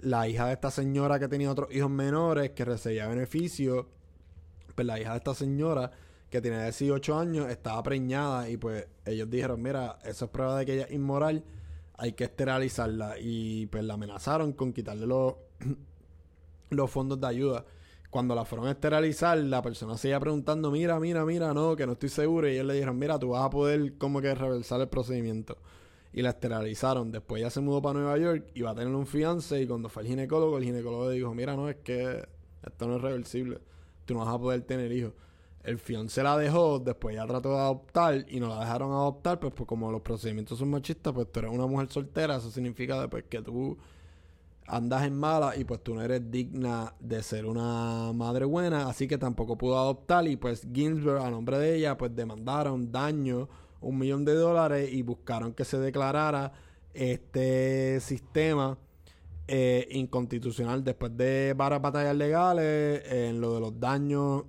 la 0.00 0.28
hija 0.28 0.46
de 0.46 0.52
esta 0.52 0.70
señora 0.70 1.18
que 1.18 1.26
tenía 1.26 1.50
otros 1.50 1.74
hijos 1.74 1.90
menores 1.90 2.50
que 2.50 2.66
recibía 2.66 3.08
beneficio, 3.08 3.88
pues 4.74 4.86
la 4.86 5.00
hija 5.00 5.12
de 5.12 5.18
esta 5.18 5.34
señora 5.34 5.90
que 6.30 6.40
tiene 6.40 6.62
18 6.62 7.18
años, 7.18 7.48
estaba 7.48 7.82
preñada 7.82 8.48
y 8.48 8.56
pues 8.56 8.86
ellos 9.04 9.30
dijeron, 9.30 9.62
mira, 9.62 9.98
eso 10.04 10.24
es 10.24 10.30
prueba 10.30 10.58
de 10.58 10.66
que 10.66 10.74
ella 10.74 10.84
es 10.84 10.92
inmoral, 10.92 11.44
hay 11.94 12.12
que 12.12 12.24
esterilizarla 12.24 13.16
y 13.20 13.66
pues 13.66 13.84
la 13.84 13.94
amenazaron 13.94 14.52
con 14.52 14.72
quitarle 14.72 15.06
los, 15.06 15.34
los 16.70 16.90
fondos 16.90 17.20
de 17.20 17.26
ayuda. 17.26 17.64
Cuando 18.10 18.34
la 18.34 18.44
fueron 18.44 18.68
a 18.68 18.72
esterilizar, 18.72 19.36
la 19.38 19.62
persona 19.62 19.96
seguía 19.96 20.18
preguntando, 20.18 20.70
mira, 20.70 20.98
mira, 20.98 21.24
mira, 21.24 21.52
no, 21.52 21.76
que 21.76 21.86
no 21.86 21.92
estoy 21.92 22.08
seguro. 22.08 22.48
Y 22.48 22.52
ellos 22.52 22.66
le 22.66 22.74
dijeron, 22.74 22.98
mira, 22.98 23.18
tú 23.18 23.30
vas 23.30 23.44
a 23.44 23.50
poder 23.50 23.98
como 23.98 24.20
que 24.20 24.34
reversar 24.34 24.80
el 24.80 24.88
procedimiento. 24.88 25.58
Y 26.12 26.22
la 26.22 26.30
esterilizaron. 26.30 27.12
Después 27.12 27.40
ella 27.40 27.50
se 27.50 27.60
mudó 27.60 27.82
para 27.82 27.98
Nueva 27.98 28.16
York 28.16 28.46
y 28.54 28.62
va 28.62 28.70
a 28.70 28.74
tener 28.74 28.94
un 28.94 29.06
fiance. 29.06 29.60
Y 29.60 29.66
cuando 29.66 29.88
fue 29.90 30.02
el 30.02 30.08
ginecólogo, 30.08 30.56
el 30.56 30.64
ginecólogo 30.64 31.10
le 31.10 31.16
dijo, 31.16 31.34
mira, 31.34 31.56
no, 31.56 31.68
es 31.68 31.76
que 31.76 32.26
esto 32.64 32.88
no 32.88 32.96
es 32.96 33.02
reversible. 33.02 33.60
Tú 34.06 34.14
no 34.14 34.20
vas 34.20 34.34
a 34.34 34.38
poder 34.38 34.62
tener 34.62 34.90
hijos 34.92 35.12
el 35.66 35.78
fion 35.80 36.08
se 36.08 36.22
la 36.22 36.38
dejó, 36.38 36.78
después 36.78 37.16
ya 37.16 37.26
trató 37.26 37.50
de 37.50 37.58
adoptar 37.58 38.24
y 38.28 38.38
no 38.38 38.48
la 38.48 38.60
dejaron 38.60 38.92
adoptar, 38.92 39.40
pues, 39.40 39.52
pues 39.52 39.66
como 39.66 39.90
los 39.90 40.00
procedimientos 40.00 40.60
son 40.60 40.70
machistas, 40.70 41.12
pues 41.12 41.30
tú 41.30 41.40
eres 41.40 41.50
una 41.50 41.66
mujer 41.66 41.88
soltera, 41.90 42.36
eso 42.36 42.52
significa 42.52 43.00
después 43.00 43.24
que 43.28 43.42
tú 43.42 43.76
andas 44.68 45.04
en 45.04 45.16
mala 45.16 45.56
y 45.56 45.64
pues 45.64 45.82
tú 45.82 45.94
no 45.94 46.02
eres 46.02 46.30
digna 46.30 46.94
de 47.00 47.20
ser 47.20 47.46
una 47.46 48.12
madre 48.12 48.44
buena, 48.44 48.88
así 48.88 49.08
que 49.08 49.18
tampoco 49.18 49.58
pudo 49.58 49.76
adoptar 49.76 50.28
y 50.28 50.36
pues 50.36 50.66
Ginsburg 50.72 51.20
a 51.20 51.30
nombre 51.30 51.58
de 51.58 51.74
ella 51.74 51.96
pues 51.98 52.14
demandaron 52.14 52.92
daño 52.92 53.48
un 53.80 53.98
millón 53.98 54.24
de 54.24 54.34
dólares 54.34 54.92
y 54.92 55.02
buscaron 55.02 55.52
que 55.52 55.64
se 55.64 55.78
declarara 55.78 56.52
este 56.94 57.98
sistema 58.00 58.78
eh, 59.48 59.88
inconstitucional 59.90 60.84
después 60.84 61.16
de 61.16 61.54
varias 61.56 61.82
batallas 61.82 62.14
legales 62.14 63.02
en 63.06 63.40
lo 63.40 63.54
de 63.54 63.60
los 63.60 63.80
daños 63.80 64.44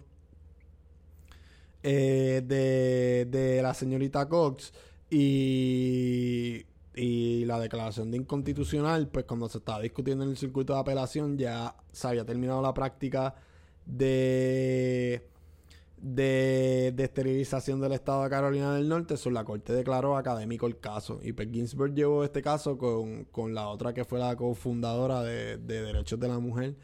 eh, 1.89 2.41
de, 2.45 3.27
de 3.29 3.61
la 3.61 3.73
señorita 3.73 4.27
Cox 4.27 4.73
y 5.09 6.65
y 6.97 7.45
la 7.45 7.59
declaración 7.59 8.09
de 8.09 8.17
inconstitucional, 8.17 9.07
pues 9.07 9.25
cuando 9.25 9.47
se 9.47 9.59
estaba 9.59 9.79
discutiendo 9.81 10.23
en 10.23 10.31
el 10.31 10.37
circuito 10.37 10.73
de 10.73 10.79
apelación, 10.79 11.37
ya 11.37 11.75
se 11.91 12.07
había 12.07 12.25
terminado 12.25 12.61
la 12.61 12.73
práctica 12.73 13.35
de, 13.85 15.21
de, 15.97 16.93
esterilización 16.97 17.79
del 17.79 17.93
estado 17.93 18.23
de 18.23 18.29
Carolina 18.31 18.73
del 18.73 18.89
Norte. 18.89 19.13
Eso 19.13 19.29
la 19.29 19.43
corte 19.43 19.73
declaró 19.73 20.17
académico 20.17 20.65
el 20.65 20.79
caso. 20.79 21.19
Y 21.21 21.33
pues 21.33 21.49
Ginsburg 21.51 21.93
llevó 21.93 22.23
este 22.23 22.41
caso 22.41 22.79
con, 22.79 23.53
la 23.53 23.67
otra 23.67 23.93
que 23.93 24.03
fue 24.03 24.17
la 24.17 24.35
cofundadora 24.35 25.21
de, 25.21 25.57
de 25.57 25.83
Derechos 25.83 26.19
de 26.19 26.27
la 26.27 26.39
Mujer 26.39 26.75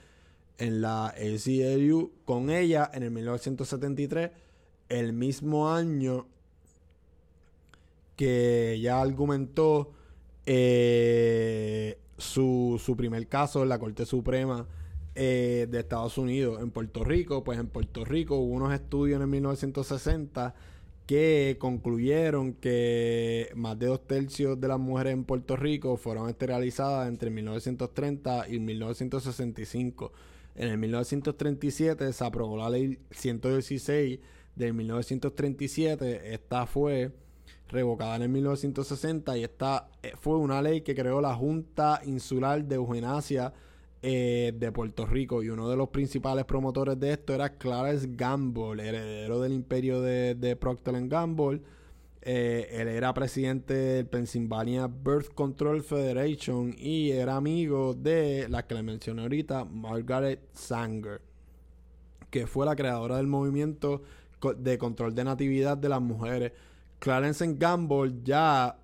en 0.60 0.82
la 0.82 1.08
ACLU. 1.08 2.12
Con 2.24 2.52
ella, 2.52 2.89
en 2.94 3.02
el 3.02 3.10
1973, 3.10 4.30
el 4.94 5.14
mismo 5.14 5.70
año 5.70 6.28
que 8.16 8.80
ya 8.82 9.02
argumentó 9.02 9.92
eh, 10.46 11.98
su, 12.18 12.80
su, 12.84 12.96
primer 12.96 13.28
caso 13.28 13.64
en 13.64 13.70
la 13.70 13.80
Corte 13.80 14.06
Suprema 14.06 14.68
eh, 15.16 15.68
de 15.70 15.80
Estados 15.80 16.18
Unidos 16.18 16.62
en 16.62 16.72
Puerto 16.72 17.04
Rico. 17.04 17.44
Pues 17.44 17.60
en 17.60 17.68
Puerto 17.68 18.06
Rico 18.06 18.36
hubo 18.36 18.54
unos 18.54 18.74
estudios 18.74 19.18
en 19.18 19.24
el 19.24 19.28
1960 19.28 20.54
que 21.08 21.58
concluyeron 21.60 22.54
que 22.54 23.50
más 23.56 23.78
de 23.78 23.88
dos 23.88 24.08
tercios 24.08 24.60
de 24.60 24.68
las 24.70 24.80
mujeres 24.80 25.14
en 25.14 25.26
Puerto 25.26 25.56
Rico 25.56 25.98
fueron 25.98 26.30
esterilizadas 26.30 27.10
entre 27.10 27.30
1930 27.30 28.48
y 28.50 28.60
1965. 28.60 30.12
En 30.56 30.70
el 30.70 30.78
1937 30.78 32.14
se 32.14 32.24
aprobó 32.24 32.58
la 32.58 32.70
ley 32.70 33.00
116 33.12 34.20
del 34.56 34.74
1937. 34.74 36.34
Esta 36.34 36.66
fue 36.66 37.12
revocada 37.70 38.16
en 38.16 38.24
el 38.24 38.30
1960 38.30 39.38
y 39.38 39.44
esta 39.44 39.89
eh, 40.02 40.13
fue 40.20 40.38
una 40.38 40.62
ley 40.62 40.82
que 40.82 40.96
creó 40.96 41.20
la 41.22 41.36
Junta 41.36 42.02
Insular 42.06 42.63
de 42.63 42.76
Eugenasia 42.76 43.54
eh, 44.06 44.54
de 44.56 44.72
Puerto 44.72 45.06
Rico 45.06 45.44
y 45.44 45.50
uno 45.50 45.70
de 45.70 45.78
los 45.78 45.89
principales 45.89 46.46
promotores 46.46 47.00
de 47.00 47.13
esto 47.13 47.34
era 47.34 47.58
Clarence 47.58 48.08
Gamble, 48.12 48.86
heredero 48.86 49.42
del 49.42 49.54
imperio 49.54 50.02
de, 50.02 50.58
Procter 50.60 51.08
Gamble. 51.08 51.62
Eh, 52.22 52.68
él 52.72 52.88
era 52.89 53.13
presidente 53.13 53.74
del 53.74 54.06
Pennsylvania 54.06 54.88
Birth 54.88 55.34
Control 55.34 55.82
Federation 55.84 56.74
y 56.78 57.12
era 57.12 57.36
amigo 57.36 57.94
de 57.94 58.48
la 58.50 58.66
que 58.66 58.76
le 58.76 58.84
mencioné 58.84 59.24
ahorita, 59.24 59.66
Margaret 59.66 60.42
Sanger, 60.54 61.22
que 62.30 62.46
fue 62.46 62.66
la 62.66 62.76
creadora 62.76 63.18
del 63.18 63.28
movimiento 63.28 64.02
de 64.52 64.78
control 64.78 65.16
de 65.16 65.24
natividad 65.24 65.78
de 65.78 65.90
las 65.90 66.02
mujeres. 66.02 66.52
Clarence 67.00 67.46
Gamble 67.56 68.14
ya 68.24 68.78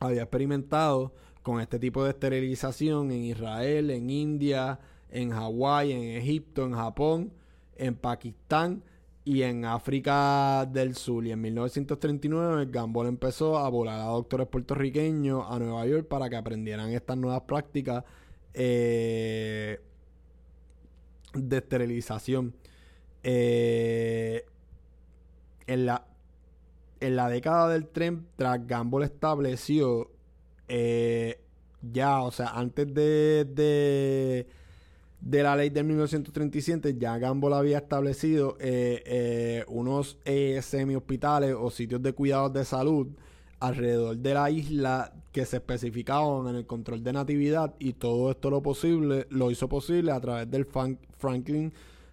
había 0.00 0.22
experimentado 0.22 1.12
con 1.42 1.60
este 1.60 1.78
tipo 1.78 2.04
de 2.04 2.10
esterilización 2.10 3.10
en 3.10 3.24
Israel, 3.24 3.90
en 3.90 4.10
India, 4.10 4.78
en 5.10 5.30
Hawái, 5.30 5.92
en 5.92 6.02
Egipto, 6.16 6.64
en 6.64 6.74
Japón, 6.74 7.32
en 7.76 7.94
Pakistán 7.94 8.82
y 9.24 9.42
en 9.42 9.64
África 9.64 10.66
del 10.66 10.94
Sur. 10.94 11.26
Y 11.26 11.32
en 11.32 11.40
1939 11.40 12.68
Gamble 12.70 13.08
empezó 13.08 13.58
a 13.58 13.68
volar 13.68 14.00
a 14.00 14.04
doctores 14.04 14.46
puertorriqueños 14.48 15.44
a 15.48 15.58
Nueva 15.58 15.86
York 15.86 16.06
para 16.08 16.28
que 16.28 16.36
aprendieran 16.36 16.90
estas 16.90 17.16
nuevas 17.16 17.42
prácticas 17.42 18.04
eh, 18.54 19.80
de 21.34 21.56
esterilización. 21.56 22.54
Eh, 23.22 24.44
en 25.66 25.86
la 25.86 26.04
en 27.00 27.14
la 27.14 27.28
década 27.28 27.68
del 27.68 27.86
tren, 27.86 28.26
tras 28.36 28.66
Gamble 28.66 29.04
estableció 29.06 30.10
eh, 30.66 31.40
ya, 31.92 32.22
o 32.22 32.32
sea, 32.32 32.48
antes 32.48 32.92
de, 32.92 34.44
de, 35.20 35.42
la 35.42 35.54
ley 35.54 35.70
de 35.70 35.84
1937, 35.84 36.96
ya 36.98 37.18
Gamble 37.18 37.54
había 37.54 37.78
establecido 37.78 38.56
eh, 38.58 39.64
unos 39.68 40.18
semi-hospitales 40.24 41.54
o 41.56 41.70
sitios 41.70 42.02
de 42.02 42.12
cuidados 42.14 42.52
de 42.52 42.64
salud 42.64 43.06
alrededor 43.60 44.16
de 44.16 44.34
la 44.34 44.50
isla 44.50 45.12
que 45.32 45.44
se 45.44 45.56
especificaban 45.56 46.48
en 46.48 46.56
el 46.56 46.66
control 46.66 47.02
de 47.02 47.12
natividad 47.12 47.74
y 47.78 47.94
todo 47.94 48.30
esto 48.30 48.50
lo 48.50 48.62
posible 48.62 49.26
lo 49.30 49.50
hizo 49.50 49.68
posible 49.68 50.12
a 50.12 50.20
través 50.20 50.50
del 50.50 50.66
Franklin 51.18 51.72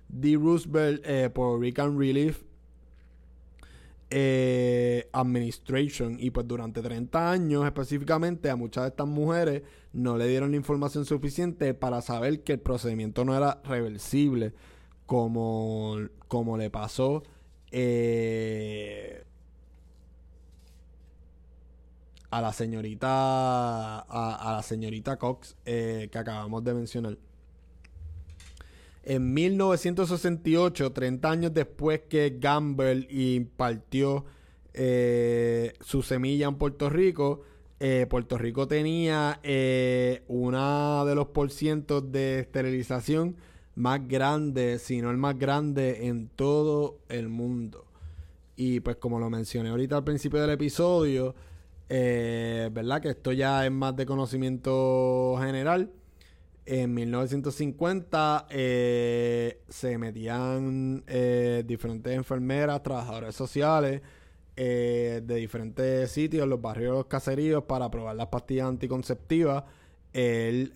D. 0.10 0.36
Roosevelt 0.38 1.02
Puerto 1.34 1.60
Rican 1.60 1.98
Relief 2.00 2.44
eh, 4.12 5.10
administration 5.14 6.18
y 6.20 6.30
pues 6.30 6.48
durante 6.48 6.82
30 6.82 7.32
años 7.32 7.66
específicamente 7.66 8.52
a 8.52 8.56
muchas 8.56 8.84
de 8.84 8.90
estas 8.90 9.08
mujeres 9.08 9.64
no 9.94 10.16
le 10.16 10.28
dieron 10.28 10.52
la 10.52 10.58
información 10.58 11.06
suficiente 11.06 11.74
para 11.74 12.02
saber 12.02 12.44
que 12.44 12.54
el 12.54 12.60
procedimiento 12.60 13.26
no 13.26 13.36
era 13.36 13.62
reversible 13.64 14.54
como, 15.08 15.98
como 16.28 16.56
le 16.56 16.70
pasó 16.70 17.24
eh, 17.72 19.26
a 22.30 22.42
la 22.42 22.54
señorita 22.54 24.00
a, 24.02 24.54
la 24.56 24.62
señorita 24.62 25.18
Cox 25.18 25.58
eh, 25.66 26.10
que 26.12 26.18
acabamos 26.20 26.64
de 26.64 26.74
mencionar 26.76 27.18
en 29.06 29.34
1968, 29.34 30.92
30 30.92 31.30
años 31.30 31.54
después 31.54 32.02
que 32.10 32.38
Gamble 32.40 33.08
impartió 33.10 34.26
eh, 34.74 35.74
su 35.80 36.02
semilla 36.02 36.48
en 36.48 36.56
Puerto 36.56 36.90
Rico, 36.90 37.42
eh, 37.80 38.08
Puerto 38.10 38.38
Rico 38.38 38.68
tenía 38.68 39.40
eh, 39.44 40.24
una 40.28 41.06
de 41.06 41.14
los 41.14 41.28
porcientos 41.28 42.12
de 42.12 42.40
esterilización 42.40 43.36
más 43.76 44.08
grande, 44.08 44.80
si 44.80 45.02
no 45.02 45.12
el 45.12 45.18
más 45.18 45.38
grande 45.38 46.08
en 46.08 46.28
todo 46.30 46.98
el 47.08 47.30
mundo. 47.30 47.86
Y 48.56 48.80
pues 48.80 48.96
como 48.96 49.20
lo 49.20 49.30
mencioné 49.30 49.70
ahorita 49.70 49.98
al 49.98 50.04
principio 50.04 50.42
del 50.42 50.52
episodio, 50.52 51.36
¿verdad? 51.88 53.02
Que 53.02 53.10
esto 53.10 53.32
ya 53.34 53.66
es 53.66 53.72
más 53.72 53.96
de 53.96 54.06
conocimiento 54.06 55.36
general. 55.40 55.92
En 56.68 56.96
1950 56.96 58.48
eh, 58.50 59.62
se 59.70 60.00
metían 60.00 61.04
eh, 61.06 61.64
diferentes 61.64 62.12
enfermeras, 62.12 62.82
trabajadores 62.82 63.36
sociales 63.36 64.02
eh, 64.56 65.22
de 65.24 65.36
diferentes 65.36 66.10
sitios, 66.10 66.48
los 66.48 66.60
barrios, 66.60 66.96
los 66.96 67.06
caseríos, 67.06 67.66
para 67.66 67.92
probar 67.92 68.16
las 68.16 68.28
pastillas 68.28 68.68
anticonceptivas. 68.68 69.64
Él 70.12 70.72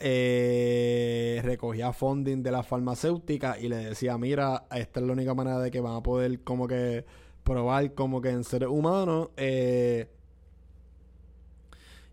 recogía 1.44 1.92
funding 1.94 2.44
de 2.44 2.52
la 2.52 2.62
farmacéutica 2.62 3.58
y 3.58 3.70
le 3.70 3.78
decía, 3.78 4.18
mira, 4.18 4.68
esta 4.72 5.00
es 5.00 5.06
la 5.06 5.14
única 5.14 5.34
manera 5.34 5.60
de 5.60 5.72
que 5.72 5.80
van 5.80 5.96
a 5.96 6.04
poder 6.04 6.42
como 6.44 6.68
que 6.68 7.06
probar 7.44 7.96
como 7.96 8.22
que 8.22 8.30
en 8.30 8.44
seres 8.44 8.70
humanos. 8.70 9.30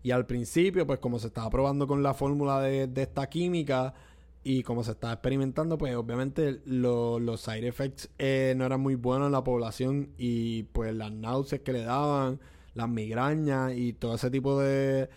Y 0.07 0.11
al 0.11 0.25
principio, 0.25 0.87
pues 0.87 0.99
como 0.99 1.19
se 1.19 1.27
estaba 1.27 1.49
probando 1.49 1.85
con 1.85 2.01
la 2.01 2.13
fórmula 2.13 2.61
de, 2.61 2.89
esta 2.95 3.27
química 3.27 3.93
y 4.41 4.63
como 4.63 4.81
se 4.81 4.91
estaba 4.91 5.11
experimentando, 5.11 5.77
pues 5.77 5.93
obviamente 5.97 6.61
los 6.63 7.41
side 7.41 7.67
effects 7.67 8.09
eh, 8.17 8.53
no 8.55 8.65
eran 8.65 8.79
muy 8.79 8.95
buenos 8.95 9.25
en 9.25 9.33
la 9.33 9.43
población 9.43 10.11
y 10.17 10.63
pues 10.63 10.95
las 10.95 11.11
náuseas 11.11 11.59
que 11.59 11.73
le 11.73 11.83
daban, 11.83 12.39
las 12.73 12.87
migrañas 12.87 13.73
y 13.75 13.91
todo 13.91 14.15
ese 14.15 14.31
tipo 14.31 14.57
de, 14.61 15.09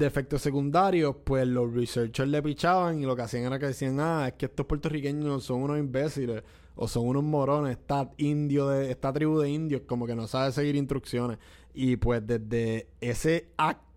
efectos 0.00 0.40
secundarios, 0.40 1.16
pues 1.22 1.46
los 1.46 1.70
researchers 1.74 2.30
le 2.30 2.42
pichaban 2.42 2.98
y 2.98 3.04
lo 3.04 3.14
que 3.14 3.20
hacían 3.20 3.44
era 3.44 3.58
que 3.58 3.66
decían, 3.66 4.00
ah, 4.00 4.28
es 4.28 4.32
que 4.38 4.46
estos 4.46 4.64
puertorriqueños 4.64 5.44
son 5.44 5.64
unos 5.64 5.78
imbéciles 5.78 6.42
o 6.76 6.88
son 6.88 7.08
unos 7.08 7.24
morones, 7.24 7.72
esta 7.72 8.10
indio 8.16 8.68
de, 8.68 8.90
esta 8.90 9.12
tribu 9.12 9.38
de 9.38 9.50
indios 9.50 9.82
como 9.86 10.06
que 10.06 10.14
no 10.14 10.26
sabe 10.26 10.50
seguir 10.50 10.76
instrucciones. 10.76 11.36
Y 11.72 11.96
pues 11.96 12.26
desde 12.26 12.88
ese 13.00 13.50
acto 13.58 13.89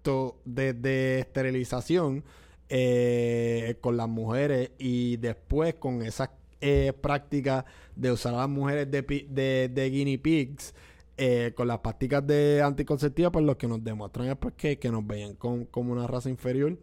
de, 0.45 1.19
esterilización 1.19 2.23
eh, 2.69 3.77
con 3.81 3.97
las 3.97 4.09
mujeres 4.09 4.71
y 4.77 5.17
después 5.17 5.75
con 5.75 6.01
esas 6.01 6.29
eh, 6.65 6.93
prácticas 6.93 7.65
de 7.95 8.11
usar 8.11 8.33
a 8.35 8.37
las 8.37 8.49
mujeres 8.49 8.89
de, 8.89 9.69
de, 9.69 9.89
guinea 9.89 10.17
pigs 10.17 10.73
eh, 11.17 11.51
con 11.55 11.67
las 11.67 11.79
prácticas 11.79 12.25
de 12.25 12.61
anticonceptiva, 12.63 13.31
pues 13.31 13.45
lo 13.45 13.57
que 13.57 13.67
nos 13.67 13.83
demuestran 13.83 14.29
es 14.29 14.37
pues, 14.37 14.53
que, 14.55 14.89
nos 14.89 15.05
veían 15.05 15.35
como 15.35 15.91
una 15.91 16.07
raza 16.07 16.29
inferior. 16.29 16.77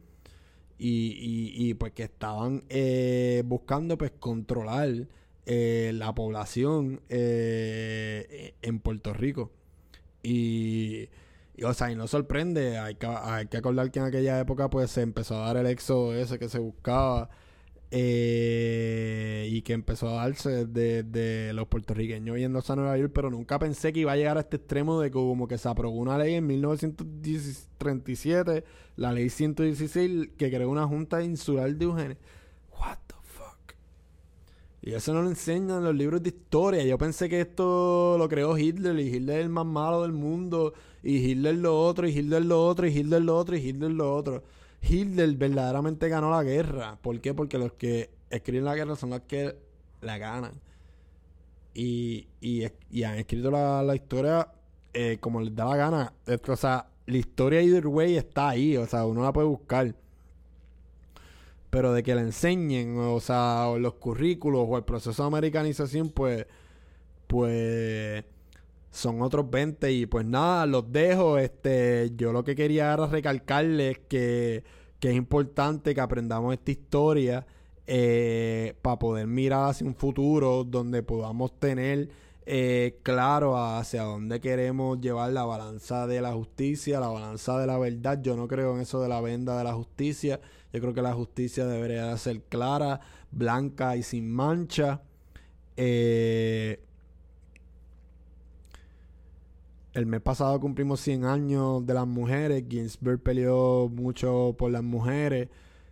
y, 0.78 1.52
y, 1.56 1.74
pues 1.74 1.92
que 1.92 2.04
estaban 2.04 2.64
eh, 2.68 3.42
buscando 3.46 3.98
pues 3.98 4.12
controlar 4.18 5.09
la 5.46 6.14
población 6.14 7.00
en 7.09 8.80
Puerto 8.80 9.12
Rico. 9.14 9.50
Y, 10.22 11.09
o 11.64 11.75
sea, 11.75 11.90
y 11.90 11.96
no 11.96 12.07
sorprende, 12.07 12.79
hay 12.79 12.94
que, 12.96 13.07
acordar 13.57 13.90
que 13.90 13.99
en 13.99 14.05
aquella 14.07 14.38
época 14.40 14.70
pues 14.70 14.90
se 14.90 15.03
empezó 15.03 15.42
a 15.42 15.46
dar 15.46 15.57
el 15.59 15.66
éxodo 15.66 16.14
ese 16.14 16.38
que 16.38 16.49
se 16.49 16.59
buscaba 16.59 17.29
eh, 17.90 19.49
y 19.51 19.62
que 19.62 19.73
empezó 19.73 20.09
a 20.11 20.27
darse 20.27 20.66
de, 20.66 21.53
los 21.55 21.66
puertorriqueños 21.68 22.38
yéndose 22.38 22.73
a 22.73 22.77
Nueva 22.77 22.96
York, 22.96 23.12
pero 23.14 23.31
nunca 23.31 23.59
pensé 23.59 23.92
que 23.92 24.01
iba 24.01 24.12
a 24.12 24.16
llegar 24.16 24.37
a 24.38 24.40
este 24.40 24.57
extremo 24.57 25.01
de 25.01 25.11
que 25.11 25.14
como 25.14 25.49
que 25.49 25.59
se 25.59 25.68
aprobó 25.68 25.99
una 25.99 26.16
ley 26.18 26.35
en 26.35 26.46
1937, 26.46 28.64
la 28.96 29.12
ley 29.12 29.29
116, 29.29 30.31
que 30.38 30.51
creó 30.51 30.70
una 30.70 30.87
junta 30.87 31.23
insular 31.23 31.75
de 31.75 31.85
Eugenia. 31.85 32.18
What? 32.73 32.99
Y 34.83 34.95
eso 34.95 35.12
no 35.12 35.23
lo 35.23 35.29
enseñan 35.29 35.79
en 35.79 35.85
los 35.85 35.95
libros 35.95 36.23
de 36.23 36.31
historia. 36.31 36.83
Yo 36.85 36.97
pensé 36.97 37.29
que 37.29 37.43
esto 37.43 38.16
lo 38.16 38.29
creó 38.29 38.57
Hitler 38.57 38.99
y 38.99 39.14
Hitler 39.14 39.40
es 39.40 39.45
el 39.45 39.51
más 39.51 39.66
malo 39.66 40.03
del 40.03 40.12
mundo 40.12 40.73
y 41.03 41.19
Hitler 41.19 41.57
lo 41.57 41.79
otro 41.79 42.09
y 42.09 42.16
Hitler 42.16 42.45
lo 42.45 42.64
otro 42.64 42.87
y 42.87 42.97
Hitler 42.97 43.23
lo 43.23 43.37
otro 43.37 43.57
y 43.57 43.61
Hitler 43.61 43.90
lo 43.90 44.14
otro. 44.14 44.43
Hitler 44.83 45.35
verdaderamente 45.37 46.09
ganó 46.09 46.31
la 46.31 46.43
guerra. 46.43 46.99
¿Por 47.03 47.21
qué? 47.21 47.35
Porque 47.35 47.59
los 47.59 47.73
que 47.75 48.11
escriben 48.31 48.64
la 48.64 48.75
guerra 48.75 48.97
son 48.97 49.11
los 49.11 49.21
que 49.21 49.57
la 50.01 50.16
ganan. 50.19 50.53
Y, 51.75 52.27
y, 52.40 52.64
han 53.05 53.19
escrito 53.19 53.51
la, 53.51 53.95
historia 53.95 54.49
eh, 54.93 55.19
como 55.21 55.40
les 55.40 55.55
da 55.55 55.66
la 55.66 55.77
gana. 55.77 56.12
O 56.49 56.57
sea, 56.57 56.88
la 57.07 57.16
historia 57.19 57.61
either 57.61 57.87
way 57.87 58.16
está 58.16 58.51
ahí. 58.51 58.77
O 58.77 58.87
sea, 58.87 59.05
uno 59.05 59.23
la 59.23 59.33
puede 59.33 59.47
buscar. 59.47 59.95
Pero 61.70 61.92
de 61.92 62.02
que 62.02 62.14
la 62.14 62.22
enseñen, 62.22 62.98
o 62.98 63.20
sea, 63.20 63.72
los 63.78 63.94
currículos 63.94 64.66
o 64.68 64.76
el 64.76 64.85
proceso 64.85 65.22
de 65.22 65.28
americanización, 65.28 66.11
pues, 66.11 66.46
pues 67.26 68.24
son 68.90 69.22
otros 69.22 69.48
20 69.50 69.92
y 69.92 70.06
pues 70.06 70.26
nada, 70.26 70.66
los 70.66 70.90
dejo. 70.90 71.38
Este, 71.38 72.11
yo 72.16 72.33
lo 72.33 72.44
que 72.44 72.54
quería 72.56 72.92
era 72.92 73.06
recalcarles 73.06 73.98
que, 74.09 74.64
que 74.98 75.11
es 75.11 75.16
importante 75.16 75.94
que 75.94 76.00
aprendamos 76.00 76.52
esta 76.54 76.70
historia 76.70 77.46
eh, 77.87 78.74
para 78.83 78.98
poder 78.98 79.26
mirar 79.26 79.70
hacia 79.70 79.87
un 79.87 79.94
futuro 79.94 80.64
donde 80.64 81.02
podamos 81.02 81.59
tener 81.59 82.09
eh, 82.46 82.98
claro 83.02 83.56
hacia 83.59 84.02
dónde 84.02 84.40
queremos 84.40 85.00
llevar 85.00 85.33
la 85.33 85.44
balanza 85.44 86.06
de 86.06 86.20
la 86.20 86.33
justicia, 86.33 87.00
la 87.00 87.09
balanza 87.09 87.59
de 87.59 87.66
la 87.66 87.78
verdad. 87.78 88.20
Yo 88.22 88.37
no 88.37 88.48
creo 88.48 88.74
en 88.74 88.83
eso 88.83 89.00
de 89.00 89.09
la 89.09 89.20
venda 89.20 89.56
de 89.56 89.64
la 89.64 89.72
justicia. 89.72 90.40
Yo 90.72 90.80
creo 90.80 90.94
que 90.94 91.02
la 91.02 91.14
justicia 91.14 91.66
debería 91.66 92.16
ser 92.16 92.42
clara, 92.42 93.00
blanca 93.30 93.96
y 93.96 94.02
sin 94.02 94.30
mancha. 94.30 95.02
Eh, 95.76 96.80
el 99.92 100.06
mes 100.06 100.20
pasado 100.20 100.61
cumplimos 100.61 101.00
100 101.00 101.24
años 101.24 101.85
de 101.85 101.94
las 101.94 102.06
mujeres. 102.06 102.64
Ginsberg 102.68 103.20
peleó 103.20 103.88
mucho 103.88 104.54
por 104.59 104.70
las 104.70 104.83
mujeres. 104.83 105.48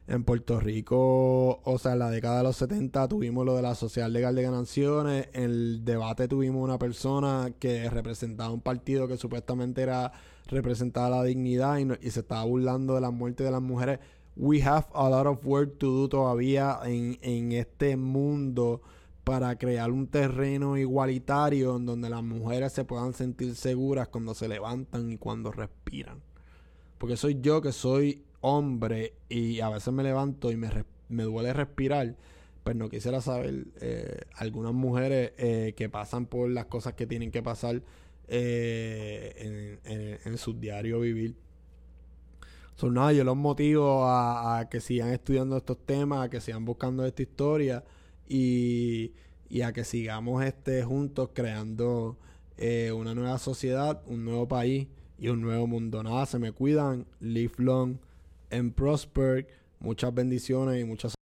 En 0.07 0.25
Puerto 0.25 0.59
Rico, 0.59 1.61
o 1.63 1.79
sea, 1.79 1.93
en 1.93 1.99
la 1.99 2.09
década 2.09 2.39
de 2.39 2.45
los 2.45 2.57
70 2.57 3.09
tuvimos 3.09 3.45
lo 3.45 3.55
de 3.57 3.61
la 3.61 3.75
Sociedad 3.75 4.09
Legal 4.09 4.35
de 4.35 4.43
Ganaciones. 4.43 5.29
En 5.35 5.43
el 5.43 5.85
debate 5.85 6.29
tuvimos 6.29 6.65
una 6.65 6.79
persona 6.79 7.53
que 7.59 7.91
representaba 7.91 8.51
un 8.51 8.63
partido 8.63 9.07
que 9.07 9.19
supuestamente 9.19 9.83
era 9.83 10.13
representaba 10.47 11.11
la 11.11 11.25
dignidad 11.25 11.77
y, 11.77 12.07
y 12.07 12.11
se 12.11 12.21
estaba 12.21 12.43
burlando 12.45 12.95
de 12.95 13.03
la 13.03 13.11
muerte 13.11 13.45
de 13.45 13.51
las 13.51 13.61
mujeres. 13.61 13.99
We 14.39 14.61
have 14.63 14.87
a 14.95 15.11
lot 15.11 15.27
of 15.27 15.45
work 15.45 15.79
to 15.79 15.87
do 15.87 16.09
todavía 16.09 16.79
en, 16.85 17.19
en 17.23 17.53
este 17.53 17.97
mundo 17.97 18.81
para 19.25 19.59
crear 19.59 19.91
un 19.91 20.07
terreno 20.07 20.79
igualitario 20.79 21.77
en 21.77 21.85
donde 21.85 22.09
las 22.09 22.23
mujeres 22.23 22.73
se 22.73 22.85
puedan 22.85 23.13
sentir 23.13 23.57
seguras 23.57 24.09
cuando 24.09 24.35
se 24.35 24.49
levantan 24.49 25.11
y 25.11 25.19
cuando 25.19 25.51
respiran. 25.51 26.23
Porque 26.97 27.17
soy 27.17 27.39
yo 27.43 27.61
que 27.61 27.73
soy 27.73 28.25
hombre 28.41 29.15
y 29.29 29.61
a 29.61 29.69
veces 29.69 29.93
me 29.93 30.03
levanto 30.03 30.51
y 30.51 30.57
me, 30.57 30.71
me 31.09 31.25
duele 31.25 31.53
respirar, 31.53 32.17
pues 32.65 32.77
no 32.77 32.89
quisiera 32.89 33.21
saber 33.21 33.67
eh, 33.81 34.21
algunas 34.37 34.73
mujeres 34.73 35.33
eh, 35.37 35.75
que 35.77 35.89
pasan 35.89 36.27
por 36.27 36.49
las 36.49 36.67
cosas 36.67 36.95
que 36.95 37.07
tienen 37.07 37.31
que 37.31 37.43
pasar 37.43 37.83
eh, 38.29 39.79
en, 39.85 40.21
en, 40.25 40.39
su 40.39 40.55
diario 40.55 41.01
vivir. 41.01 41.35
Son 42.79 42.95
nada, 42.95 43.13
yo 43.13 43.25
los 43.25 43.37
motivo 43.37 44.05
a, 44.05 44.61
a 44.61 44.69
que 44.69 44.81
sigan 44.81 45.09
estudiando 45.09 45.57
estos 45.57 45.85
temas, 45.85 46.25
a 46.25 46.31
que 46.31 46.41
sigan 46.41 46.65
buscando 46.65 47.05
esta 47.05 47.23
historia 47.23 47.83
y, 48.29 49.15
a 49.65 49.73
que 49.73 49.83
sigamos 49.83 50.45
este, 50.45 50.85
juntos 50.85 51.31
creando 51.33 52.17
eh, 52.57 52.93
una 52.93 53.17
nueva 53.17 53.39
sociedad, 53.39 54.01
un 54.07 54.25
nuevo 54.25 54.47
país 54.47 54.87
y 55.19 55.27
un 55.27 55.41
nuevo 55.41 55.67
mundo. 55.67 56.05
Nada, 56.05 56.25
se 56.27 56.39
me 56.39 56.53
cuidan. 56.53 57.05
Live 57.19 57.55
long 57.57 57.97
and 58.53 58.73
prosper. 58.75 59.49
Muchas 59.81 60.15
bendiciones 60.15 60.81
y 60.81 60.85
muchas 60.85 61.18